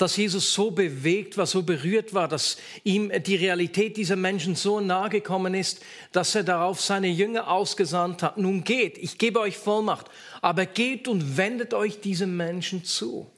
dass 0.00 0.16
Jesus 0.16 0.54
so 0.54 0.70
bewegt 0.70 1.36
war, 1.36 1.44
so 1.44 1.62
berührt 1.62 2.14
war, 2.14 2.26
dass 2.26 2.56
ihm 2.84 3.12
die 3.22 3.36
Realität 3.36 3.98
dieser 3.98 4.16
Menschen 4.16 4.56
so 4.56 4.80
nahe 4.80 5.10
gekommen 5.10 5.52
ist, 5.52 5.82
dass 6.12 6.34
er 6.34 6.42
darauf 6.42 6.80
seine 6.80 7.08
Jünger 7.08 7.50
ausgesandt 7.50 8.22
hat. 8.22 8.38
Nun 8.38 8.64
geht, 8.64 8.96
ich 8.96 9.18
gebe 9.18 9.38
euch 9.40 9.58
Vollmacht, 9.58 10.06
aber 10.40 10.64
geht 10.64 11.06
und 11.06 11.36
wendet 11.36 11.74
euch 11.74 12.00
diesem 12.00 12.34
Menschen 12.34 12.82
zu. 12.82 13.30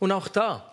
Und 0.00 0.10
auch 0.10 0.26
da, 0.26 0.72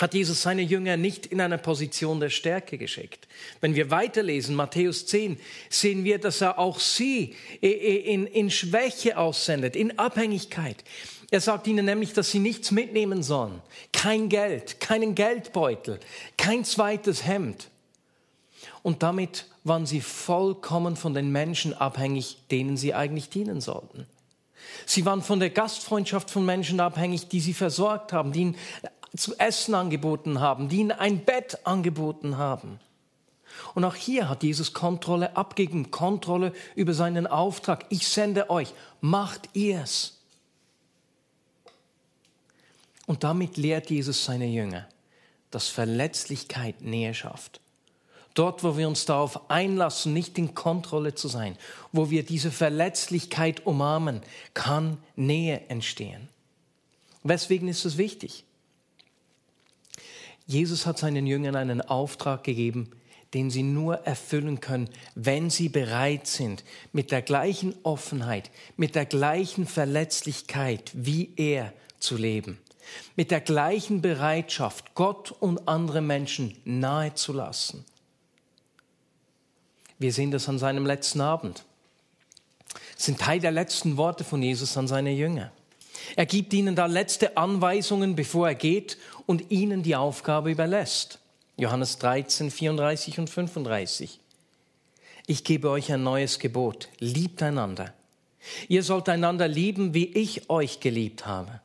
hat 0.00 0.14
Jesus 0.14 0.42
seine 0.42 0.62
Jünger 0.62 0.96
nicht 0.96 1.26
in 1.26 1.40
einer 1.40 1.58
Position 1.58 2.20
der 2.20 2.30
Stärke 2.30 2.78
geschickt. 2.78 3.26
Wenn 3.60 3.74
wir 3.74 3.90
weiterlesen, 3.90 4.54
Matthäus 4.54 5.06
10, 5.06 5.38
sehen 5.68 6.04
wir, 6.04 6.18
dass 6.18 6.40
er 6.40 6.58
auch 6.58 6.78
sie 6.78 7.34
in, 7.60 8.26
in 8.26 8.50
Schwäche 8.50 9.16
aussendet, 9.16 9.76
in 9.76 9.98
Abhängigkeit. 9.98 10.84
Er 11.30 11.40
sagt 11.40 11.66
ihnen 11.66 11.84
nämlich, 11.86 12.12
dass 12.12 12.30
sie 12.30 12.38
nichts 12.38 12.70
mitnehmen 12.70 13.22
sollen. 13.22 13.60
Kein 13.92 14.28
Geld, 14.28 14.80
keinen 14.80 15.14
Geldbeutel, 15.14 16.00
kein 16.36 16.64
zweites 16.64 17.24
Hemd. 17.26 17.70
Und 18.82 19.02
damit 19.02 19.46
waren 19.64 19.86
sie 19.86 20.00
vollkommen 20.00 20.96
von 20.96 21.14
den 21.14 21.32
Menschen 21.32 21.74
abhängig, 21.74 22.38
denen 22.50 22.76
sie 22.76 22.94
eigentlich 22.94 23.30
dienen 23.30 23.60
sollten. 23.60 24.06
Sie 24.86 25.04
waren 25.06 25.22
von 25.22 25.40
der 25.40 25.50
Gastfreundschaft 25.50 26.30
von 26.30 26.44
Menschen 26.44 26.80
abhängig, 26.80 27.28
die 27.28 27.40
sie 27.40 27.54
versorgt 27.54 28.12
haben, 28.12 28.32
die 28.32 28.40
ihnen 28.40 28.56
zu 29.16 29.38
essen 29.38 29.74
angeboten 29.74 30.40
haben, 30.40 30.68
die 30.68 30.78
ihnen 30.78 30.92
ein 30.92 31.24
Bett 31.24 31.66
angeboten 31.66 32.36
haben. 32.36 32.80
Und 33.74 33.84
auch 33.84 33.94
hier 33.94 34.28
hat 34.28 34.42
Jesus 34.42 34.72
Kontrolle 34.72 35.36
abgegeben, 35.36 35.90
Kontrolle 35.90 36.52
über 36.74 36.92
seinen 36.92 37.26
Auftrag. 37.26 37.86
Ich 37.88 38.08
sende 38.08 38.50
euch, 38.50 38.74
macht 39.00 39.48
ihr's. 39.52 40.13
Und 43.06 43.24
damit 43.24 43.56
lehrt 43.56 43.90
Jesus 43.90 44.24
seine 44.24 44.46
Jünger, 44.46 44.88
dass 45.50 45.68
Verletzlichkeit 45.68 46.80
Nähe 46.80 47.14
schafft. 47.14 47.60
Dort, 48.34 48.64
wo 48.64 48.76
wir 48.76 48.88
uns 48.88 49.04
darauf 49.04 49.48
einlassen, 49.48 50.12
nicht 50.12 50.36
in 50.38 50.54
Kontrolle 50.54 51.14
zu 51.14 51.28
sein, 51.28 51.56
wo 51.92 52.10
wir 52.10 52.24
diese 52.24 52.50
Verletzlichkeit 52.50 53.64
umarmen, 53.64 54.22
kann 54.54 54.98
Nähe 55.14 55.62
entstehen. 55.68 56.28
Weswegen 57.22 57.68
ist 57.68 57.84
es 57.84 57.96
wichtig? 57.96 58.44
Jesus 60.46 60.84
hat 60.84 60.98
seinen 60.98 61.26
Jüngern 61.26 61.56
einen 61.56 61.80
Auftrag 61.80 62.44
gegeben, 62.44 62.90
den 63.34 63.50
sie 63.50 63.62
nur 63.62 63.96
erfüllen 64.06 64.60
können, 64.60 64.88
wenn 65.14 65.48
sie 65.48 65.68
bereit 65.68 66.26
sind, 66.26 66.64
mit 66.92 67.10
der 67.10 67.22
gleichen 67.22 67.74
Offenheit, 67.82 68.50
mit 68.76 68.94
der 68.94 69.06
gleichen 69.06 69.66
Verletzlichkeit 69.66 70.90
wie 70.94 71.32
er 71.36 71.72
zu 71.98 72.16
leben, 72.16 72.58
mit 73.16 73.30
der 73.30 73.40
gleichen 73.40 74.00
Bereitschaft, 74.00 74.94
Gott 74.94 75.32
und 75.32 75.68
andere 75.68 76.00
Menschen 76.00 76.56
nahe 76.64 77.14
zu 77.14 77.32
lassen. 77.32 77.84
Wir 79.98 80.12
sehen 80.12 80.30
das 80.30 80.48
an 80.48 80.58
seinem 80.58 80.86
letzten 80.86 81.20
Abend. 81.20 81.64
Das 82.96 83.06
sind 83.06 83.20
Teil 83.20 83.40
der 83.40 83.52
letzten 83.52 83.96
Worte 83.96 84.24
von 84.24 84.42
Jesus 84.42 84.76
an 84.76 84.88
seine 84.88 85.12
Jünger. 85.12 85.52
Er 86.16 86.26
gibt 86.26 86.52
ihnen 86.52 86.74
da 86.74 86.86
letzte 86.86 87.36
Anweisungen, 87.36 88.16
bevor 88.16 88.48
er 88.48 88.54
geht 88.54 88.98
und 89.26 89.50
ihnen 89.50 89.82
die 89.82 89.96
Aufgabe 89.96 90.50
überlässt. 90.50 91.18
Johannes 91.56 91.98
13, 91.98 92.50
34 92.50 93.18
und 93.20 93.30
35. 93.30 94.20
Ich 95.26 95.44
gebe 95.44 95.70
euch 95.70 95.92
ein 95.92 96.02
neues 96.02 96.38
Gebot. 96.38 96.88
Liebt 96.98 97.42
einander. 97.42 97.94
Ihr 98.68 98.82
sollt 98.82 99.08
einander 99.08 99.48
lieben, 99.48 99.94
wie 99.94 100.06
ich 100.06 100.50
euch 100.50 100.80
geliebt 100.80 101.26
habe. 101.26 101.60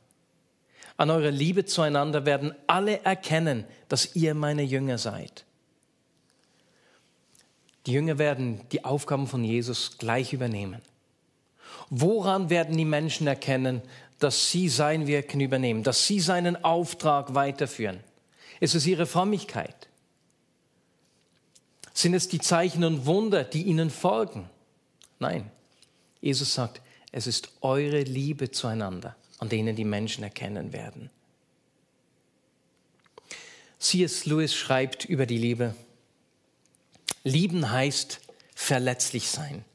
An 0.99 1.11
eurer 1.11 1.31
Liebe 1.31 1.63
zueinander 1.63 2.25
werden 2.25 2.53
alle 2.67 3.05
erkennen, 3.05 3.63
dass 3.87 4.17
ihr 4.17 4.33
meine 4.33 4.63
Jünger 4.63 4.97
seid. 4.97 5.45
Die 7.85 7.93
Jünger 7.93 8.17
werden 8.17 8.59
die 8.73 8.83
Aufgaben 8.83 9.25
von 9.25 9.45
Jesus 9.45 9.97
gleich 9.97 10.33
übernehmen. 10.33 10.81
Woran 11.89 12.49
werden 12.49 12.75
die 12.75 12.83
Menschen 12.83 13.27
erkennen, 13.27 13.81
dass 14.19 14.51
sie 14.51 14.67
sein 14.67 15.07
Wirken 15.07 15.39
übernehmen, 15.39 15.83
dass 15.83 16.05
sie 16.05 16.19
seinen 16.19 16.65
Auftrag 16.65 17.33
weiterführen? 17.33 18.01
Ist 18.59 18.75
es 18.75 18.85
ihre 18.85 19.05
Frömmigkeit? 19.05 19.87
Sind 21.93 22.13
es 22.13 22.27
die 22.27 22.39
Zeichen 22.39 22.83
und 22.83 23.05
Wunder, 23.05 23.45
die 23.45 23.63
ihnen 23.63 23.89
folgen? 23.89 24.49
Nein. 25.17 25.49
Jesus 26.19 26.53
sagt, 26.53 26.81
es 27.13 27.25
ist 27.25 27.53
eure 27.61 28.01
Liebe 28.01 28.51
zueinander, 28.51 29.15
an 29.39 29.49
denen 29.49 29.75
die 29.75 29.85
Menschen 29.85 30.23
erkennen 30.23 30.73
werden. 30.73 31.09
C.S. 33.79 34.25
Lewis 34.25 34.53
schreibt 34.53 35.05
über 35.05 35.25
die 35.25 35.37
Liebe, 35.37 35.73
Lieben 37.23 37.71
heißt 37.71 38.21
verletzlich 38.55 39.29
sein. 39.29 39.65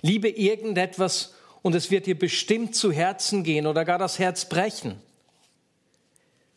Liebe 0.00 0.28
irgendetwas 0.28 1.34
und 1.62 1.74
es 1.74 1.90
wird 1.90 2.06
dir 2.06 2.18
bestimmt 2.18 2.74
zu 2.74 2.92
Herzen 2.92 3.44
gehen 3.44 3.66
oder 3.66 3.84
gar 3.84 3.98
das 3.98 4.18
Herz 4.18 4.48
brechen. 4.48 5.00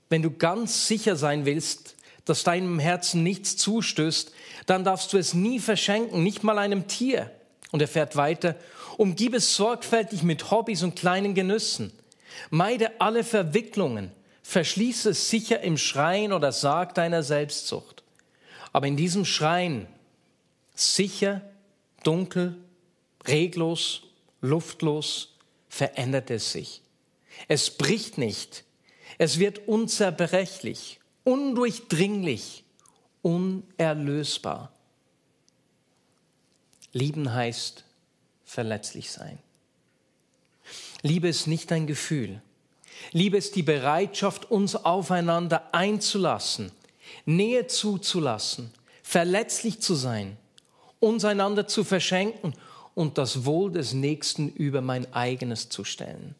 Wenn 0.09 0.21
du 0.21 0.31
ganz 0.31 0.87
sicher 0.87 1.15
sein 1.15 1.45
willst, 1.45 1.95
dass 2.25 2.43
deinem 2.43 2.79
Herzen 2.79 3.23
nichts 3.23 3.55
zustößt, 3.57 4.31
dann 4.65 4.83
darfst 4.83 5.13
du 5.13 5.17
es 5.17 5.33
nie 5.33 5.59
verschenken, 5.59 6.23
nicht 6.23 6.43
mal 6.43 6.57
einem 6.57 6.87
Tier. 6.87 7.31
Und 7.71 7.81
er 7.81 7.87
fährt 7.87 8.15
weiter, 8.15 8.55
umgib 8.97 9.33
es 9.33 9.55
sorgfältig 9.55 10.23
mit 10.23 10.51
Hobbys 10.51 10.83
und 10.83 10.95
kleinen 10.95 11.35
Genüssen. 11.35 11.91
Meide 12.49 12.99
alle 12.99 13.23
Verwicklungen, 13.23 14.11
verschließe 14.43 15.11
es 15.11 15.29
sicher 15.29 15.61
im 15.61 15.77
Schrein 15.77 16.33
oder 16.33 16.51
Sarg 16.51 16.93
deiner 16.93 17.23
Selbstsucht. 17.23 18.03
Aber 18.73 18.87
in 18.87 18.97
diesem 18.97 19.25
Schrein, 19.25 19.87
sicher, 20.75 21.41
dunkel, 22.03 22.57
reglos, 23.25 24.03
luftlos, 24.41 25.35
verändert 25.69 26.29
es 26.29 26.51
sich. 26.51 26.81
Es 27.47 27.69
bricht 27.69 28.17
nicht. 28.17 28.63
Es 29.17 29.39
wird 29.39 29.67
unzerbrechlich, 29.67 30.99
undurchdringlich, 31.23 32.63
unerlösbar. 33.21 34.71
Lieben 36.91 37.33
heißt 37.33 37.83
verletzlich 38.45 39.11
sein. 39.11 39.39
Liebe 41.01 41.27
ist 41.27 41.47
nicht 41.47 41.71
ein 41.71 41.87
Gefühl. 41.87 42.41
Liebe 43.11 43.37
ist 43.37 43.55
die 43.55 43.63
Bereitschaft, 43.63 44.49
uns 44.49 44.75
aufeinander 44.75 45.73
einzulassen, 45.73 46.71
Nähe 47.25 47.67
zuzulassen, 47.67 48.71
verletzlich 49.03 49.81
zu 49.81 49.95
sein, 49.95 50.37
uns 50.99 51.25
einander 51.25 51.67
zu 51.67 51.83
verschenken 51.83 52.53
und 52.95 53.17
das 53.17 53.45
Wohl 53.45 53.71
des 53.71 53.93
Nächsten 53.93 54.49
über 54.49 54.81
mein 54.81 55.13
eigenes 55.13 55.69
zu 55.69 55.83
stellen. 55.83 56.35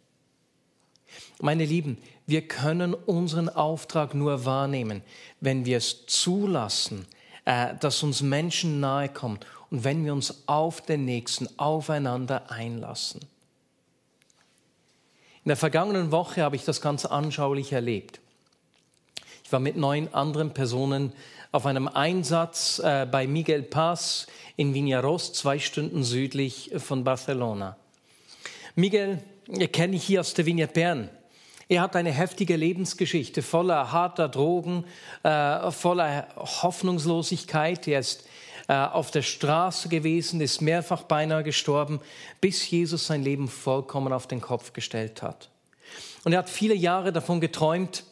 Meine 1.42 1.66
Lieben, 1.66 1.98
wir 2.26 2.48
können 2.48 2.94
unseren 2.94 3.50
Auftrag 3.50 4.16
nur 4.16 4.46
wahrnehmen, 4.46 5.02
wenn 5.42 5.66
wir 5.66 5.78
es 5.78 6.06
zulassen, 6.08 7.06
äh, 7.46 7.76
dass 7.80 8.02
uns 8.04 8.22
Menschen 8.22 8.80
nahe 8.80 9.10
kommen 9.10 9.40
und 9.76 9.84
wenn 9.84 10.06
wir 10.06 10.14
uns 10.14 10.48
auf 10.48 10.80
den 10.80 11.04
Nächsten, 11.04 11.50
aufeinander 11.60 12.50
einlassen. 12.50 13.20
In 15.44 15.50
der 15.50 15.58
vergangenen 15.58 16.14
Woche 16.14 16.44
habe 16.44 16.56
ich 16.56 16.64
das 16.64 16.80
ganz 16.80 17.04
anschaulich 17.04 17.74
erlebt. 17.74 18.22
Ich 19.44 19.52
war 19.52 19.60
mit 19.60 19.76
neun 19.76 20.14
anderen 20.14 20.54
Personen 20.54 21.12
auf 21.52 21.66
einem 21.66 21.90
Einsatz 21.90 22.80
äh, 22.80 23.06
bei 23.06 23.28
Miguel 23.28 23.64
Paz 23.64 24.28
in 24.56 24.74
Vinyaros, 24.74 25.34
zwei 25.34 25.60
Stunden 25.60 26.06
südlich 26.06 26.72
von 26.78 27.04
Barcelona. 27.04 27.76
Miguel 28.76 29.22
kenne 29.74 29.98
ich 29.98 30.06
hier 30.06 30.22
aus 30.22 30.34
der 30.36 30.46
Vignette 30.46 30.74
Bern. 30.74 31.10
Er 31.68 31.82
hat 31.82 31.98
eine 31.98 32.12
heftige 32.12 32.56
Lebensgeschichte 32.56 33.42
voller 33.42 33.92
harter 33.92 34.30
Drogen, 34.30 34.86
äh, 35.24 35.70
voller 35.72 36.30
Hoffnungslosigkeit. 36.38 37.90
Er 37.90 38.00
ist 38.00 38.24
auf 38.74 39.12
der 39.12 39.22
Straße 39.22 39.90
gewesen, 39.90 40.42
ist 40.42 40.62
mehrfach 40.62 41.04
beinahe 41.04 41.44
gestorben, 41.44 42.00
bis 42.42 42.70
Jesus 42.70 43.08
sein 43.08 43.24
Leben 43.24 43.48
vollkommen 43.48 44.12
auf 44.12 44.28
den 44.28 44.42
Kopf 44.42 44.74
gestellt 44.74 45.22
hat. 45.22 45.50
Und 46.24 46.34
er 46.34 46.40
hat 46.40 46.50
viele 46.50 46.74
Jahre 46.74 47.14
davon 47.14 47.40
geträumt, 47.40 48.04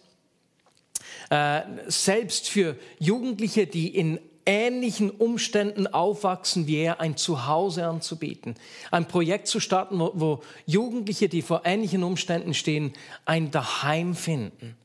äh, 1.29 1.61
selbst 1.87 2.49
für 2.49 2.75
Jugendliche, 2.99 3.65
die 3.65 3.87
in 3.87 4.19
ähnlichen 4.45 5.09
Umständen 5.09 5.87
aufwachsen 5.87 6.67
wie 6.67 6.77
er, 6.77 6.99
ein 6.99 7.17
Zuhause 7.17 7.87
anzubieten. 7.87 8.55
Ein 8.91 9.07
Projekt 9.07 9.47
zu 9.47 9.59
starten, 9.59 9.99
wo, 9.99 10.11
wo 10.13 10.43
Jugendliche, 10.65 11.29
die 11.29 11.41
vor 11.41 11.61
ähnlichen 11.65 12.03
Umständen 12.03 12.53
stehen, 12.53 12.93
ein 13.25 13.51
Daheim 13.51 14.15
finden. 14.15 14.75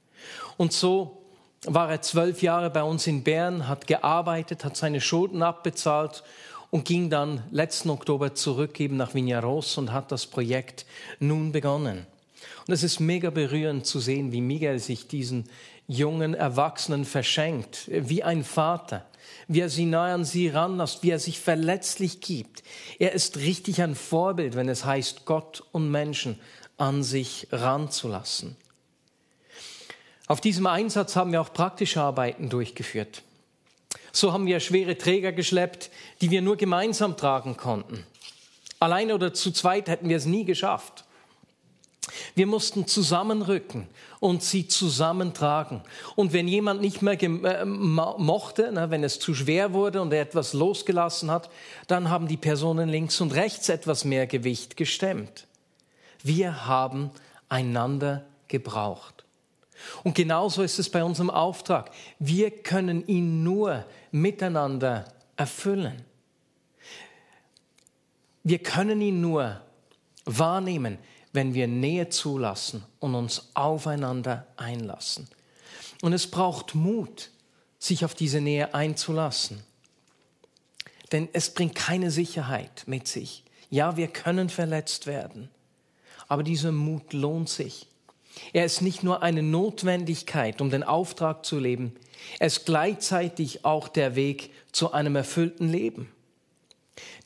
Und 0.56 0.72
so 0.72 1.22
war 1.64 1.90
er 1.90 2.02
zwölf 2.02 2.42
Jahre 2.42 2.70
bei 2.70 2.82
uns 2.82 3.06
in 3.06 3.24
Bern, 3.24 3.68
hat 3.68 3.86
gearbeitet, 3.86 4.64
hat 4.64 4.76
seine 4.76 5.00
Schulden 5.00 5.42
abbezahlt 5.42 6.22
und 6.70 6.84
ging 6.84 7.10
dann 7.10 7.42
letzten 7.50 7.90
Oktober 7.90 8.34
zurück 8.34 8.78
eben 8.80 8.96
nach 8.96 9.14
Vignaros 9.14 9.78
und 9.78 9.92
hat 9.92 10.12
das 10.12 10.26
Projekt 10.26 10.86
nun 11.18 11.52
begonnen. 11.52 12.06
Und 12.66 12.74
es 12.74 12.82
ist 12.82 13.00
mega 13.00 13.30
berührend 13.30 13.86
zu 13.86 13.98
sehen, 13.98 14.30
wie 14.32 14.40
Miguel 14.40 14.78
sich 14.78 15.08
diesen 15.08 15.48
jungen 15.86 16.34
Erwachsenen 16.34 17.04
verschenkt, 17.04 17.88
wie 17.88 18.22
ein 18.22 18.44
Vater 18.44 19.04
wie 19.46 19.60
er 19.60 19.70
sie 19.70 19.86
nahe 19.86 20.14
an 20.14 20.24
sie 20.24 20.48
ranlässt, 20.48 21.02
wie 21.02 21.10
er 21.10 21.18
sich 21.18 21.40
verletzlich 21.40 22.20
gibt. 22.20 22.62
Er 22.98 23.12
ist 23.12 23.38
richtig 23.38 23.82
ein 23.82 23.94
Vorbild, 23.94 24.54
wenn 24.54 24.68
es 24.68 24.84
heißt, 24.84 25.24
Gott 25.24 25.64
und 25.72 25.90
Menschen 25.90 26.38
an 26.76 27.02
sich 27.02 27.48
ranzulassen. 27.50 28.56
Auf 30.28 30.42
diesem 30.42 30.66
Einsatz 30.66 31.16
haben 31.16 31.32
wir 31.32 31.40
auch 31.40 31.52
praktische 31.52 32.02
Arbeiten 32.02 32.50
durchgeführt. 32.50 33.22
So 34.12 34.32
haben 34.32 34.46
wir 34.46 34.60
schwere 34.60 34.98
Träger 34.98 35.32
geschleppt, 35.32 35.90
die 36.20 36.30
wir 36.30 36.42
nur 36.42 36.56
gemeinsam 36.56 37.16
tragen 37.16 37.56
konnten. 37.56 38.04
Alleine 38.78 39.14
oder 39.14 39.32
zu 39.32 39.50
zweit 39.50 39.88
hätten 39.88 40.08
wir 40.08 40.18
es 40.18 40.26
nie 40.26 40.44
geschafft. 40.44 41.04
Wir 42.34 42.46
mussten 42.46 42.86
zusammenrücken 42.86 43.88
und 44.20 44.42
sie 44.42 44.68
zusammentragen. 44.68 45.82
Und 46.14 46.32
wenn 46.32 46.48
jemand 46.48 46.80
nicht 46.80 47.02
mehr 47.02 47.20
äh, 47.22 47.64
mochte, 47.64 48.70
na, 48.72 48.90
wenn 48.90 49.04
es 49.04 49.18
zu 49.18 49.34
schwer 49.34 49.72
wurde 49.72 50.00
und 50.00 50.12
er 50.12 50.22
etwas 50.22 50.52
losgelassen 50.52 51.30
hat, 51.30 51.50
dann 51.86 52.10
haben 52.10 52.28
die 52.28 52.36
Personen 52.36 52.88
links 52.88 53.20
und 53.20 53.34
rechts 53.34 53.68
etwas 53.68 54.04
mehr 54.04 54.26
Gewicht 54.26 54.76
gestemmt. 54.76 55.46
Wir 56.22 56.66
haben 56.66 57.10
einander 57.48 58.24
gebraucht. 58.48 59.17
Und 60.04 60.14
genauso 60.14 60.62
ist 60.62 60.78
es 60.78 60.90
bei 60.90 61.04
unserem 61.04 61.30
Auftrag. 61.30 61.90
Wir 62.18 62.50
können 62.50 63.06
ihn 63.06 63.42
nur 63.42 63.84
miteinander 64.10 65.04
erfüllen. 65.36 66.04
Wir 68.42 68.58
können 68.58 69.00
ihn 69.00 69.20
nur 69.20 69.60
wahrnehmen, 70.24 70.98
wenn 71.32 71.54
wir 71.54 71.68
Nähe 71.68 72.08
zulassen 72.08 72.84
und 72.98 73.14
uns 73.14 73.50
aufeinander 73.54 74.46
einlassen. 74.56 75.28
Und 76.02 76.12
es 76.12 76.30
braucht 76.30 76.74
Mut, 76.74 77.30
sich 77.78 78.04
auf 78.04 78.14
diese 78.14 78.40
Nähe 78.40 78.74
einzulassen. 78.74 79.62
Denn 81.12 81.28
es 81.32 81.52
bringt 81.54 81.74
keine 81.74 82.10
Sicherheit 82.10 82.84
mit 82.86 83.08
sich. 83.08 83.44
Ja, 83.70 83.96
wir 83.96 84.08
können 84.08 84.48
verletzt 84.48 85.06
werden, 85.06 85.50
aber 86.26 86.42
dieser 86.42 86.72
Mut 86.72 87.12
lohnt 87.12 87.48
sich. 87.48 87.86
Er 88.52 88.64
ist 88.64 88.82
nicht 88.82 89.02
nur 89.02 89.22
eine 89.22 89.42
Notwendigkeit, 89.42 90.60
um 90.60 90.70
den 90.70 90.82
Auftrag 90.82 91.44
zu 91.44 91.58
leben, 91.58 91.94
er 92.38 92.48
ist 92.48 92.66
gleichzeitig 92.66 93.64
auch 93.64 93.88
der 93.88 94.16
Weg 94.16 94.50
zu 94.72 94.92
einem 94.92 95.16
erfüllten 95.16 95.68
Leben. 95.68 96.12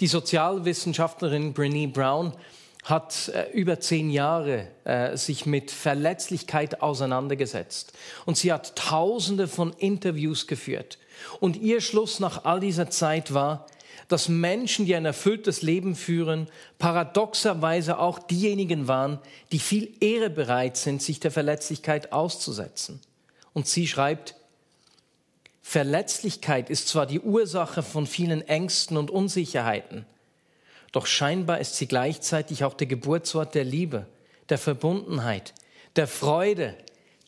Die 0.00 0.06
Sozialwissenschaftlerin 0.06 1.54
Brené 1.54 1.90
Brown 1.90 2.34
hat 2.84 3.28
äh, 3.28 3.50
über 3.52 3.80
zehn 3.80 4.10
Jahre 4.10 4.68
äh, 4.84 5.16
sich 5.16 5.46
mit 5.46 5.70
Verletzlichkeit 5.70 6.82
auseinandergesetzt. 6.82 7.92
Und 8.26 8.36
sie 8.36 8.52
hat 8.52 8.74
tausende 8.76 9.46
von 9.46 9.72
Interviews 9.78 10.46
geführt. 10.46 10.98
Und 11.38 11.56
ihr 11.56 11.80
Schluss 11.80 12.18
nach 12.18 12.44
all 12.44 12.58
dieser 12.58 12.90
Zeit 12.90 13.32
war, 13.32 13.66
dass 14.08 14.28
Menschen, 14.28 14.86
die 14.86 14.94
ein 14.94 15.04
erfülltes 15.04 15.62
Leben 15.62 15.94
führen, 15.94 16.48
paradoxerweise 16.78 17.98
auch 17.98 18.18
diejenigen 18.18 18.88
waren, 18.88 19.18
die 19.52 19.58
viel 19.58 19.94
Ehre 20.00 20.30
bereit 20.30 20.76
sind, 20.76 21.02
sich 21.02 21.20
der 21.20 21.30
Verletzlichkeit 21.30 22.12
auszusetzen. 22.12 23.00
Und 23.52 23.66
sie 23.66 23.86
schreibt, 23.86 24.34
Verletzlichkeit 25.62 26.70
ist 26.70 26.88
zwar 26.88 27.06
die 27.06 27.20
Ursache 27.20 27.82
von 27.82 28.06
vielen 28.06 28.46
Ängsten 28.46 28.96
und 28.96 29.10
Unsicherheiten, 29.10 30.04
doch 30.92 31.06
scheinbar 31.06 31.58
ist 31.58 31.76
sie 31.76 31.86
gleichzeitig 31.86 32.64
auch 32.64 32.74
der 32.74 32.86
Geburtsort 32.86 33.54
der 33.54 33.64
Liebe, 33.64 34.06
der 34.50 34.58
Verbundenheit, 34.58 35.54
der 35.96 36.06
Freude, 36.06 36.76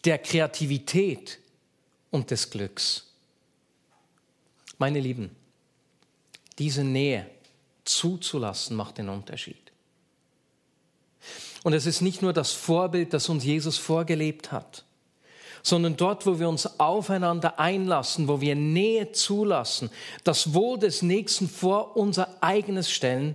der 0.05 0.18
Kreativität 0.18 1.38
und 2.11 2.31
des 2.31 2.50
Glücks. 2.50 3.14
Meine 4.77 5.00
Lieben, 5.00 5.35
diese 6.58 6.84
Nähe 6.84 7.26
zuzulassen 7.84 8.76
macht 8.76 8.98
den 8.98 9.08
Unterschied. 9.08 9.56
Und 11.62 11.72
es 11.72 11.86
ist 11.86 12.02
nicht 12.02 12.22
nur 12.22 12.32
das 12.32 12.52
Vorbild, 12.52 13.12
das 13.12 13.28
uns 13.28 13.44
Jesus 13.44 13.78
vorgelebt 13.78 14.52
hat, 14.52 14.84
sondern 15.62 15.96
dort, 15.96 16.26
wo 16.26 16.38
wir 16.38 16.48
uns 16.48 16.78
aufeinander 16.78 17.58
einlassen, 17.58 18.28
wo 18.28 18.40
wir 18.40 18.54
Nähe 18.54 19.12
zulassen, 19.12 19.90
das 20.22 20.52
Wohl 20.52 20.78
des 20.78 21.00
Nächsten 21.00 21.48
vor 21.48 21.96
unser 21.96 22.42
eigenes 22.42 22.90
stellen, 22.90 23.34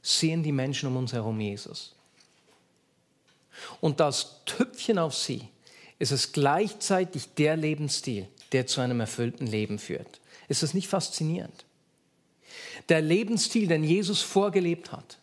sehen 0.00 0.42
die 0.42 0.52
Menschen 0.52 0.88
um 0.88 0.96
uns 0.96 1.12
herum 1.12 1.38
Jesus. 1.38 1.94
Und 3.82 4.00
das 4.00 4.40
Tüpfchen 4.46 4.98
auf 4.98 5.14
sie 5.14 5.48
ist 5.98 6.12
es 6.12 6.32
gleichzeitig 6.32 7.34
der 7.34 7.56
Lebensstil, 7.56 8.26
der 8.52 8.66
zu 8.66 8.80
einem 8.80 9.00
erfüllten 9.00 9.46
Leben 9.46 9.78
führt. 9.78 10.20
Ist 10.48 10.62
das 10.62 10.72
nicht 10.72 10.88
faszinierend? 10.88 11.66
Der 12.90 13.00
Lebensstil, 13.00 13.68
den 13.68 13.84
Jesus 13.84 14.20
vorgelebt 14.20 14.92
hat, 14.92 15.18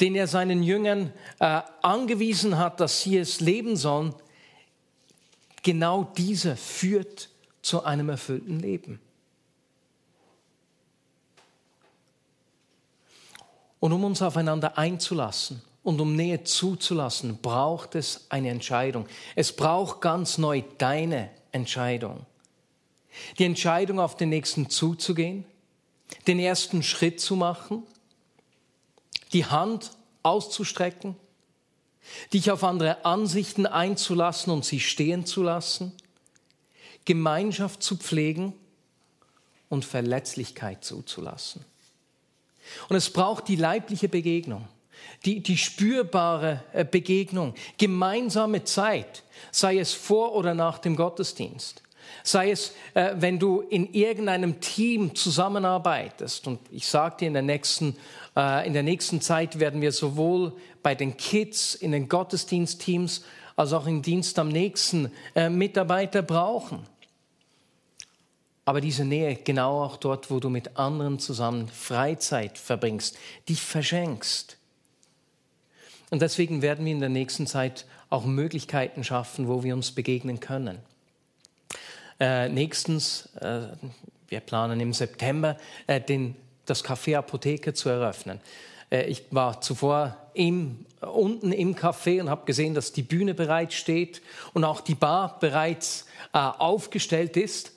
den 0.00 0.16
er 0.16 0.26
seinen 0.26 0.62
Jüngern 0.62 1.12
äh, 1.38 1.60
angewiesen 1.82 2.58
hat, 2.58 2.80
dass 2.80 3.02
sie 3.02 3.18
es 3.18 3.40
leben 3.40 3.76
sollen, 3.76 4.14
genau 5.62 6.04
dieser 6.16 6.56
führt 6.56 7.28
zu 7.62 7.84
einem 7.84 8.08
erfüllten 8.08 8.58
Leben. 8.58 9.00
Und 13.80 13.92
um 13.92 14.02
uns 14.04 14.22
aufeinander 14.22 14.78
einzulassen 14.78 15.62
und 15.82 16.00
um 16.00 16.16
Nähe 16.16 16.42
zuzulassen, 16.44 17.38
braucht 17.42 17.94
es 17.94 18.26
eine 18.30 18.48
Entscheidung. 18.48 19.06
Es 19.36 19.54
braucht 19.54 20.00
ganz 20.00 20.38
neu 20.38 20.62
deine 20.78 21.30
Entscheidung. 21.52 22.24
Die 23.38 23.44
Entscheidung, 23.44 24.00
auf 24.00 24.16
den 24.16 24.30
Nächsten 24.30 24.70
zuzugehen, 24.70 25.44
den 26.26 26.38
ersten 26.38 26.82
Schritt 26.82 27.20
zu 27.20 27.36
machen, 27.36 27.82
die 29.32 29.46
Hand 29.46 29.92
auszustrecken, 30.22 31.16
dich 32.32 32.50
auf 32.50 32.64
andere 32.64 33.04
Ansichten 33.04 33.66
einzulassen 33.66 34.52
und 34.52 34.64
sie 34.64 34.80
stehen 34.80 35.26
zu 35.26 35.42
lassen, 35.42 35.92
Gemeinschaft 37.04 37.82
zu 37.82 37.96
pflegen 37.96 38.54
und 39.68 39.84
Verletzlichkeit 39.84 40.84
zuzulassen. 40.84 41.64
Und 42.88 42.96
es 42.96 43.10
braucht 43.10 43.48
die 43.48 43.56
leibliche 43.56 44.08
Begegnung. 44.08 44.68
die, 45.24 45.40
die 45.40 45.56
spürbare 45.56 46.62
äh, 46.72 46.84
Begegnung, 46.84 47.54
gemeinsame 47.78 48.64
Zeit, 48.64 49.22
sei 49.50 49.78
es 49.78 49.92
vor 49.92 50.34
oder 50.34 50.54
nach 50.54 50.78
dem 50.78 50.96
Gottesdienst. 50.96 51.82
Sei 52.22 52.50
es, 52.50 52.74
äh, 52.94 53.14
wenn 53.16 53.38
du 53.38 53.60
in 53.60 53.92
irgendeinem 53.92 54.60
Team 54.60 55.14
zusammenarbeitest. 55.14 56.46
Und 56.46 56.60
ich 56.70 56.86
sage 56.86 57.16
dir, 57.20 57.28
in 57.28 57.34
der, 57.34 57.42
nächsten, 57.42 57.96
äh, 58.36 58.66
in 58.66 58.72
der 58.72 58.82
nächsten 58.82 59.20
Zeit 59.20 59.58
werden 59.58 59.80
wir 59.80 59.92
sowohl 59.92 60.52
bei 60.82 60.94
den 60.94 61.16
Kids, 61.16 61.74
in 61.74 61.92
den 61.92 62.08
Gottesdienstteams, 62.08 63.24
als 63.56 63.72
auch 63.72 63.86
im 63.86 64.02
Dienst 64.02 64.38
am 64.38 64.48
nächsten 64.48 65.10
äh, 65.34 65.48
Mitarbeiter 65.48 66.22
brauchen. 66.22 66.86
Aber 68.64 68.80
diese 68.80 69.04
Nähe, 69.04 69.36
genau 69.36 69.82
auch 69.82 69.96
dort, 69.98 70.30
wo 70.30 70.40
du 70.40 70.48
mit 70.48 70.76
anderen 70.76 71.18
zusammen 71.18 71.68
Freizeit 71.68 72.56
verbringst, 72.58 73.18
dich 73.48 73.60
verschenkst. 73.60 74.56
Und 76.10 76.22
deswegen 76.22 76.62
werden 76.62 76.84
wir 76.84 76.92
in 76.92 77.00
der 77.00 77.08
nächsten 77.08 77.46
Zeit 77.46 77.86
auch 78.08 78.24
Möglichkeiten 78.24 79.04
schaffen, 79.04 79.48
wo 79.48 79.62
wir 79.64 79.74
uns 79.74 79.92
begegnen 79.92 80.40
können. 80.40 80.78
Äh, 82.20 82.48
nächstens, 82.48 83.28
äh, 83.40 83.62
wir 84.28 84.40
planen 84.40 84.80
im 84.80 84.92
September, 84.92 85.56
äh, 85.86 86.00
den, 86.00 86.36
das 86.66 86.84
Café 86.84 87.16
Apotheke 87.16 87.74
zu 87.74 87.88
eröffnen. 87.88 88.40
Äh, 88.90 89.06
ich 89.06 89.24
war 89.30 89.60
zuvor 89.60 90.16
im, 90.32 90.86
unten 91.00 91.52
im 91.52 91.74
Café 91.74 92.20
und 92.20 92.30
habe 92.30 92.44
gesehen, 92.46 92.74
dass 92.74 92.92
die 92.92 93.02
Bühne 93.02 93.34
bereit 93.34 93.72
steht 93.72 94.22
und 94.52 94.64
auch 94.64 94.80
die 94.80 94.94
Bar 94.94 95.38
bereits 95.40 96.06
äh, 96.32 96.38
aufgestellt 96.38 97.36
ist. 97.36 97.72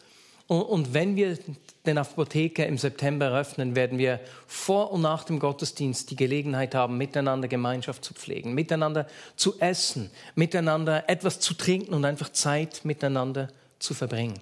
Und, 0.47 0.62
und 0.62 0.93
wenn 0.93 1.15
wir 1.15 1.38
den 1.86 1.97
Apotheke 1.97 2.65
im 2.65 2.78
September 2.78 3.28
eröffnen, 3.28 3.76
werden 3.76 3.97
wir 3.97 4.19
vor 4.45 4.91
und 4.91 5.02
nach 5.02 5.23
dem 5.23 5.39
Gottesdienst 5.39 6.12
die 6.12 6.15
Gelegenheit 6.15 6.76
haben, 6.76 6.97
miteinander 6.97 7.47
Gemeinschaft 7.47 8.04
zu 8.04 8.13
pflegen, 8.13 8.54
miteinander 8.54 9.08
zu 9.36 9.60
essen, 9.60 10.12
miteinander 10.36 11.10
etwas 11.10 11.39
zu 11.39 11.54
trinken 11.54 11.93
und 11.93 12.06
einfach 12.06 12.30
Zeit 12.30 12.82
miteinander 12.84 13.47
zu 13.47 13.66
verbringen. 13.93 14.39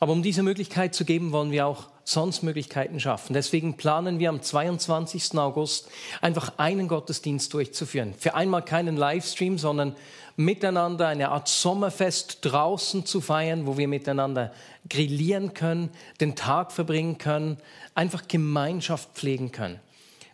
Aber 0.00 0.12
um 0.12 0.22
diese 0.22 0.42
Möglichkeit 0.42 0.94
zu 0.96 1.04
geben, 1.04 1.30
wollen 1.30 1.52
wir 1.52 1.66
auch 1.66 1.88
sonst 2.02 2.42
Möglichkeiten 2.42 2.98
schaffen. 2.98 3.34
Deswegen 3.34 3.76
planen 3.76 4.18
wir 4.18 4.30
am 4.30 4.42
22. 4.42 5.38
August 5.38 5.88
einfach 6.20 6.54
einen 6.56 6.88
Gottesdienst 6.88 7.54
durchzuführen. 7.54 8.14
Für 8.18 8.34
einmal 8.34 8.64
keinen 8.64 8.96
Livestream, 8.96 9.58
sondern 9.58 9.94
miteinander 10.36 11.06
eine 11.06 11.28
Art 11.28 11.46
Sommerfest 11.46 12.38
draußen 12.42 13.06
zu 13.06 13.20
feiern, 13.20 13.66
wo 13.66 13.76
wir 13.76 13.86
miteinander 13.86 14.52
grillieren 14.88 15.54
können, 15.54 15.90
den 16.20 16.34
Tag 16.34 16.72
verbringen 16.72 17.18
können, 17.18 17.58
einfach 17.94 18.26
Gemeinschaft 18.26 19.10
pflegen 19.14 19.52
können. 19.52 19.78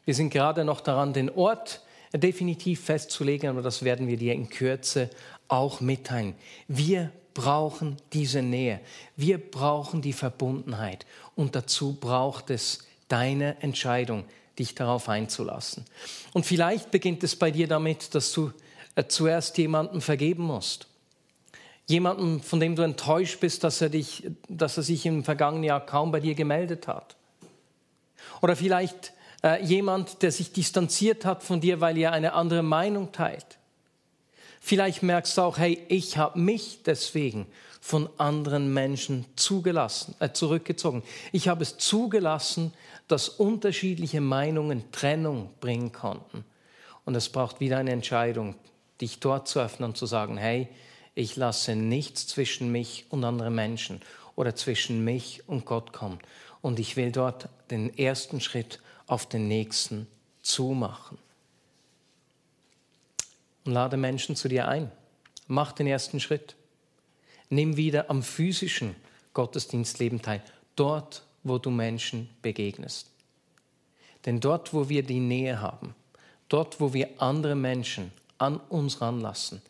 Wir 0.05 0.15
sind 0.15 0.31
gerade 0.31 0.65
noch 0.65 0.81
daran, 0.81 1.13
den 1.13 1.29
Ort 1.29 1.83
definitiv 2.15 2.85
festzulegen, 2.85 3.51
aber 3.51 3.61
das 3.61 3.83
werden 3.83 4.07
wir 4.07 4.17
dir 4.17 4.33
in 4.33 4.49
Kürze 4.49 5.11
auch 5.49 5.81
mitteilen. 5.81 6.35
Wir 6.69 7.11
brauchen 7.39 7.97
diese 8.13 8.43
Nähe. 8.43 8.81
Wir 9.15 9.39
brauchen 9.39 10.03
die 10.03 10.13
Verbundenheit. 10.13 11.07
Und 11.37 11.55
dazu 11.55 11.97
braucht 12.01 12.51
es 12.51 12.81
deine 13.07 13.63
Entscheidung, 13.63 14.25
dich 14.59 14.75
darauf 14.75 15.09
einzulassen. 15.09 15.85
Und 16.33 16.47
vielleicht 16.47 16.91
beginnt 16.91 17.23
es 17.23 17.37
bei 17.37 17.53
dir 17.53 17.69
damit, 17.69 18.17
dass 18.17 18.33
du 18.33 18.51
äh, 18.97 19.05
zuerst 19.07 19.57
jemandem 19.57 20.01
vergeben 20.01 20.43
musst. 20.43 20.89
Jemanden, 21.87 22.43
von 22.43 22.59
dem 22.59 22.75
du 22.75 22.83
enttäuscht 22.83 23.39
bist, 23.39 23.63
dass 23.63 23.81
er, 23.81 23.91
dich, 23.91 24.29
dass 24.49 24.77
er 24.77 24.83
sich 24.83 25.07
im 25.07 25.23
vergangenen 25.23 25.63
Jahr 25.63 25.87
kaum 25.87 26.11
bei 26.11 26.19
dir 26.19 26.35
gemeldet 26.35 26.89
hat. 26.89 27.15
Oder 28.43 28.57
vielleicht 28.57 29.13
äh, 29.45 29.63
jemand, 29.65 30.23
der 30.23 30.33
sich 30.33 30.51
distanziert 30.51 31.25
hat 31.25 31.45
von 31.45 31.61
dir, 31.61 31.81
weil 31.81 31.99
er 31.99 32.11
eine 32.11 32.33
andere 32.33 32.65
Meinung 32.65 33.13
teilt. 33.13 33.58
Vielleicht 34.69 35.03
merkst 35.03 35.39
du 35.39 35.41
auch, 35.41 35.57
hey, 35.57 35.83
ich 35.89 36.19
habe 36.19 36.39
mich 36.39 36.81
deswegen 36.85 37.47
von 37.81 38.07
anderen 38.19 38.75
Menschen 38.75 39.25
zugelassen, 39.35 40.15
äh, 40.19 40.33
zurückgezogen. 40.33 41.03
Ich 41.33 41.49
habe 41.49 41.63
es 41.63 41.79
zugelassen, 41.79 42.75
dass 43.07 43.31
unterschiedliche 43.31 44.21
Meinungen 44.21 44.93
Trennung 44.93 45.49
bringen 45.61 45.93
konnten. 45.93 46.45
Und 47.07 47.15
es 47.15 47.31
braucht 47.31 47.61
wieder 47.61 47.79
eine 47.79 47.93
Entscheidung, 47.93 48.57
dich 49.01 49.21
dort 49.21 49.49
zu 49.49 49.59
öffnen 49.59 49.89
und 49.89 49.97
zu 49.97 50.05
sagen, 50.05 50.37
hey, 50.37 50.69
ich 51.15 51.37
lasse 51.37 51.75
nichts 51.75 52.27
zwischen 52.27 52.71
mich 52.71 53.07
und 53.09 53.25
anderen 53.25 53.55
Menschen 53.55 54.03
oder 54.37 54.55
zwischen 54.55 55.03
mich 55.03 55.49
und 55.49 55.65
Gott 55.65 55.95
kommen. 55.95 56.19
Und 56.61 56.79
ich 56.79 56.95
will 56.95 57.11
dort 57.11 57.49
den 57.71 57.97
ersten 57.97 58.43
Schritt 58.43 58.81
auf 59.07 59.25
den 59.25 59.49
nächsten 59.49 60.09
zumachen 60.43 61.17
und 63.69 63.75
lade 63.75 63.99
Menschen 63.99 64.35
zu 64.35 64.49
dir 64.49 64.67
ein. 64.67 64.91
Mach 65.47 65.73
den 65.73 65.87
ersten 65.87 66.21
Schritt. 66.21 66.57
Nimm 67.51 67.77
wieder 67.77 68.09
am 68.09 68.23
physischen 68.23 68.97
Gottesdienstleben 69.35 70.23
teil, 70.23 70.43
dort, 70.75 71.23
wo 71.43 71.59
du 71.59 71.69
Menschen 71.69 72.31
begegnest. 72.41 73.11
Denn 74.25 74.41
dort, 74.41 74.73
wo 74.73 74.89
wir 74.89 75.03
die 75.03 75.21
Nähe 75.21 75.61
haben, 75.61 75.95
dort, 76.49 76.81
wo 76.81 76.95
wir 76.95 77.11
andere 77.19 77.55
Menschen 77.55 78.11
an 78.39 78.57
uns 78.57 79.03
ranlassen, 79.03 79.61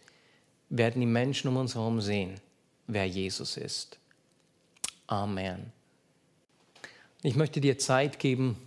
werden 0.68 1.00
die 1.00 1.06
Menschen 1.06 1.48
um 1.48 1.56
uns 1.56 1.74
herum 1.74 2.00
sehen, 2.00 2.40
wer 2.86 3.08
Jesus 3.08 3.56
ist. 3.56 3.98
Amen. 5.08 5.72
Ich 7.22 7.34
möchte 7.34 7.60
dir 7.60 7.78
Zeit 7.78 8.20
geben, 8.20 8.58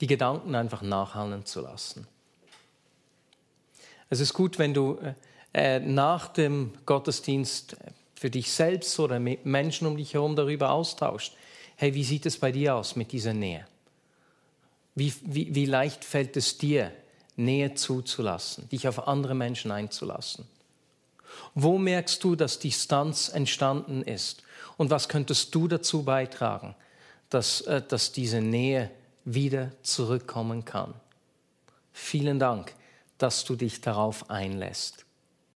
die 0.00 0.08
Gedanken 0.08 0.56
einfach 0.56 0.82
nachhallen 0.82 1.46
zu 1.46 1.60
lassen. 1.60 2.08
Es 4.14 4.20
ist 4.20 4.32
gut, 4.32 4.60
wenn 4.60 4.74
du 4.74 4.96
äh, 5.52 5.80
nach 5.80 6.28
dem 6.28 6.70
Gottesdienst 6.86 7.76
für 8.14 8.30
dich 8.30 8.52
selbst 8.52 9.00
oder 9.00 9.18
mit 9.18 9.44
Menschen 9.44 9.88
um 9.88 9.96
dich 9.96 10.14
herum 10.14 10.36
darüber 10.36 10.70
austauscht. 10.70 11.34
Hey, 11.74 11.94
wie 11.94 12.04
sieht 12.04 12.24
es 12.24 12.38
bei 12.38 12.52
dir 12.52 12.76
aus 12.76 12.94
mit 12.94 13.10
dieser 13.10 13.34
Nähe? 13.34 13.66
Wie, 14.94 15.12
wie, 15.22 15.52
wie 15.56 15.66
leicht 15.66 16.04
fällt 16.04 16.36
es 16.36 16.58
dir, 16.58 16.92
Nähe 17.34 17.74
zuzulassen, 17.74 18.68
dich 18.68 18.86
auf 18.86 19.08
andere 19.08 19.34
Menschen 19.34 19.72
einzulassen? 19.72 20.46
Wo 21.56 21.76
merkst 21.76 22.22
du, 22.22 22.36
dass 22.36 22.60
Distanz 22.60 23.30
entstanden 23.30 24.02
ist? 24.02 24.44
Und 24.76 24.90
was 24.90 25.08
könntest 25.08 25.52
du 25.56 25.66
dazu 25.66 26.04
beitragen, 26.04 26.76
dass, 27.30 27.62
äh, 27.62 27.82
dass 27.82 28.12
diese 28.12 28.40
Nähe 28.40 28.92
wieder 29.24 29.72
zurückkommen 29.82 30.64
kann? 30.64 30.94
Vielen 31.92 32.38
Dank 32.38 32.74
dass 33.18 33.44
du 33.44 33.56
dich 33.56 33.80
darauf 33.80 34.30
einlässt. 34.30 35.03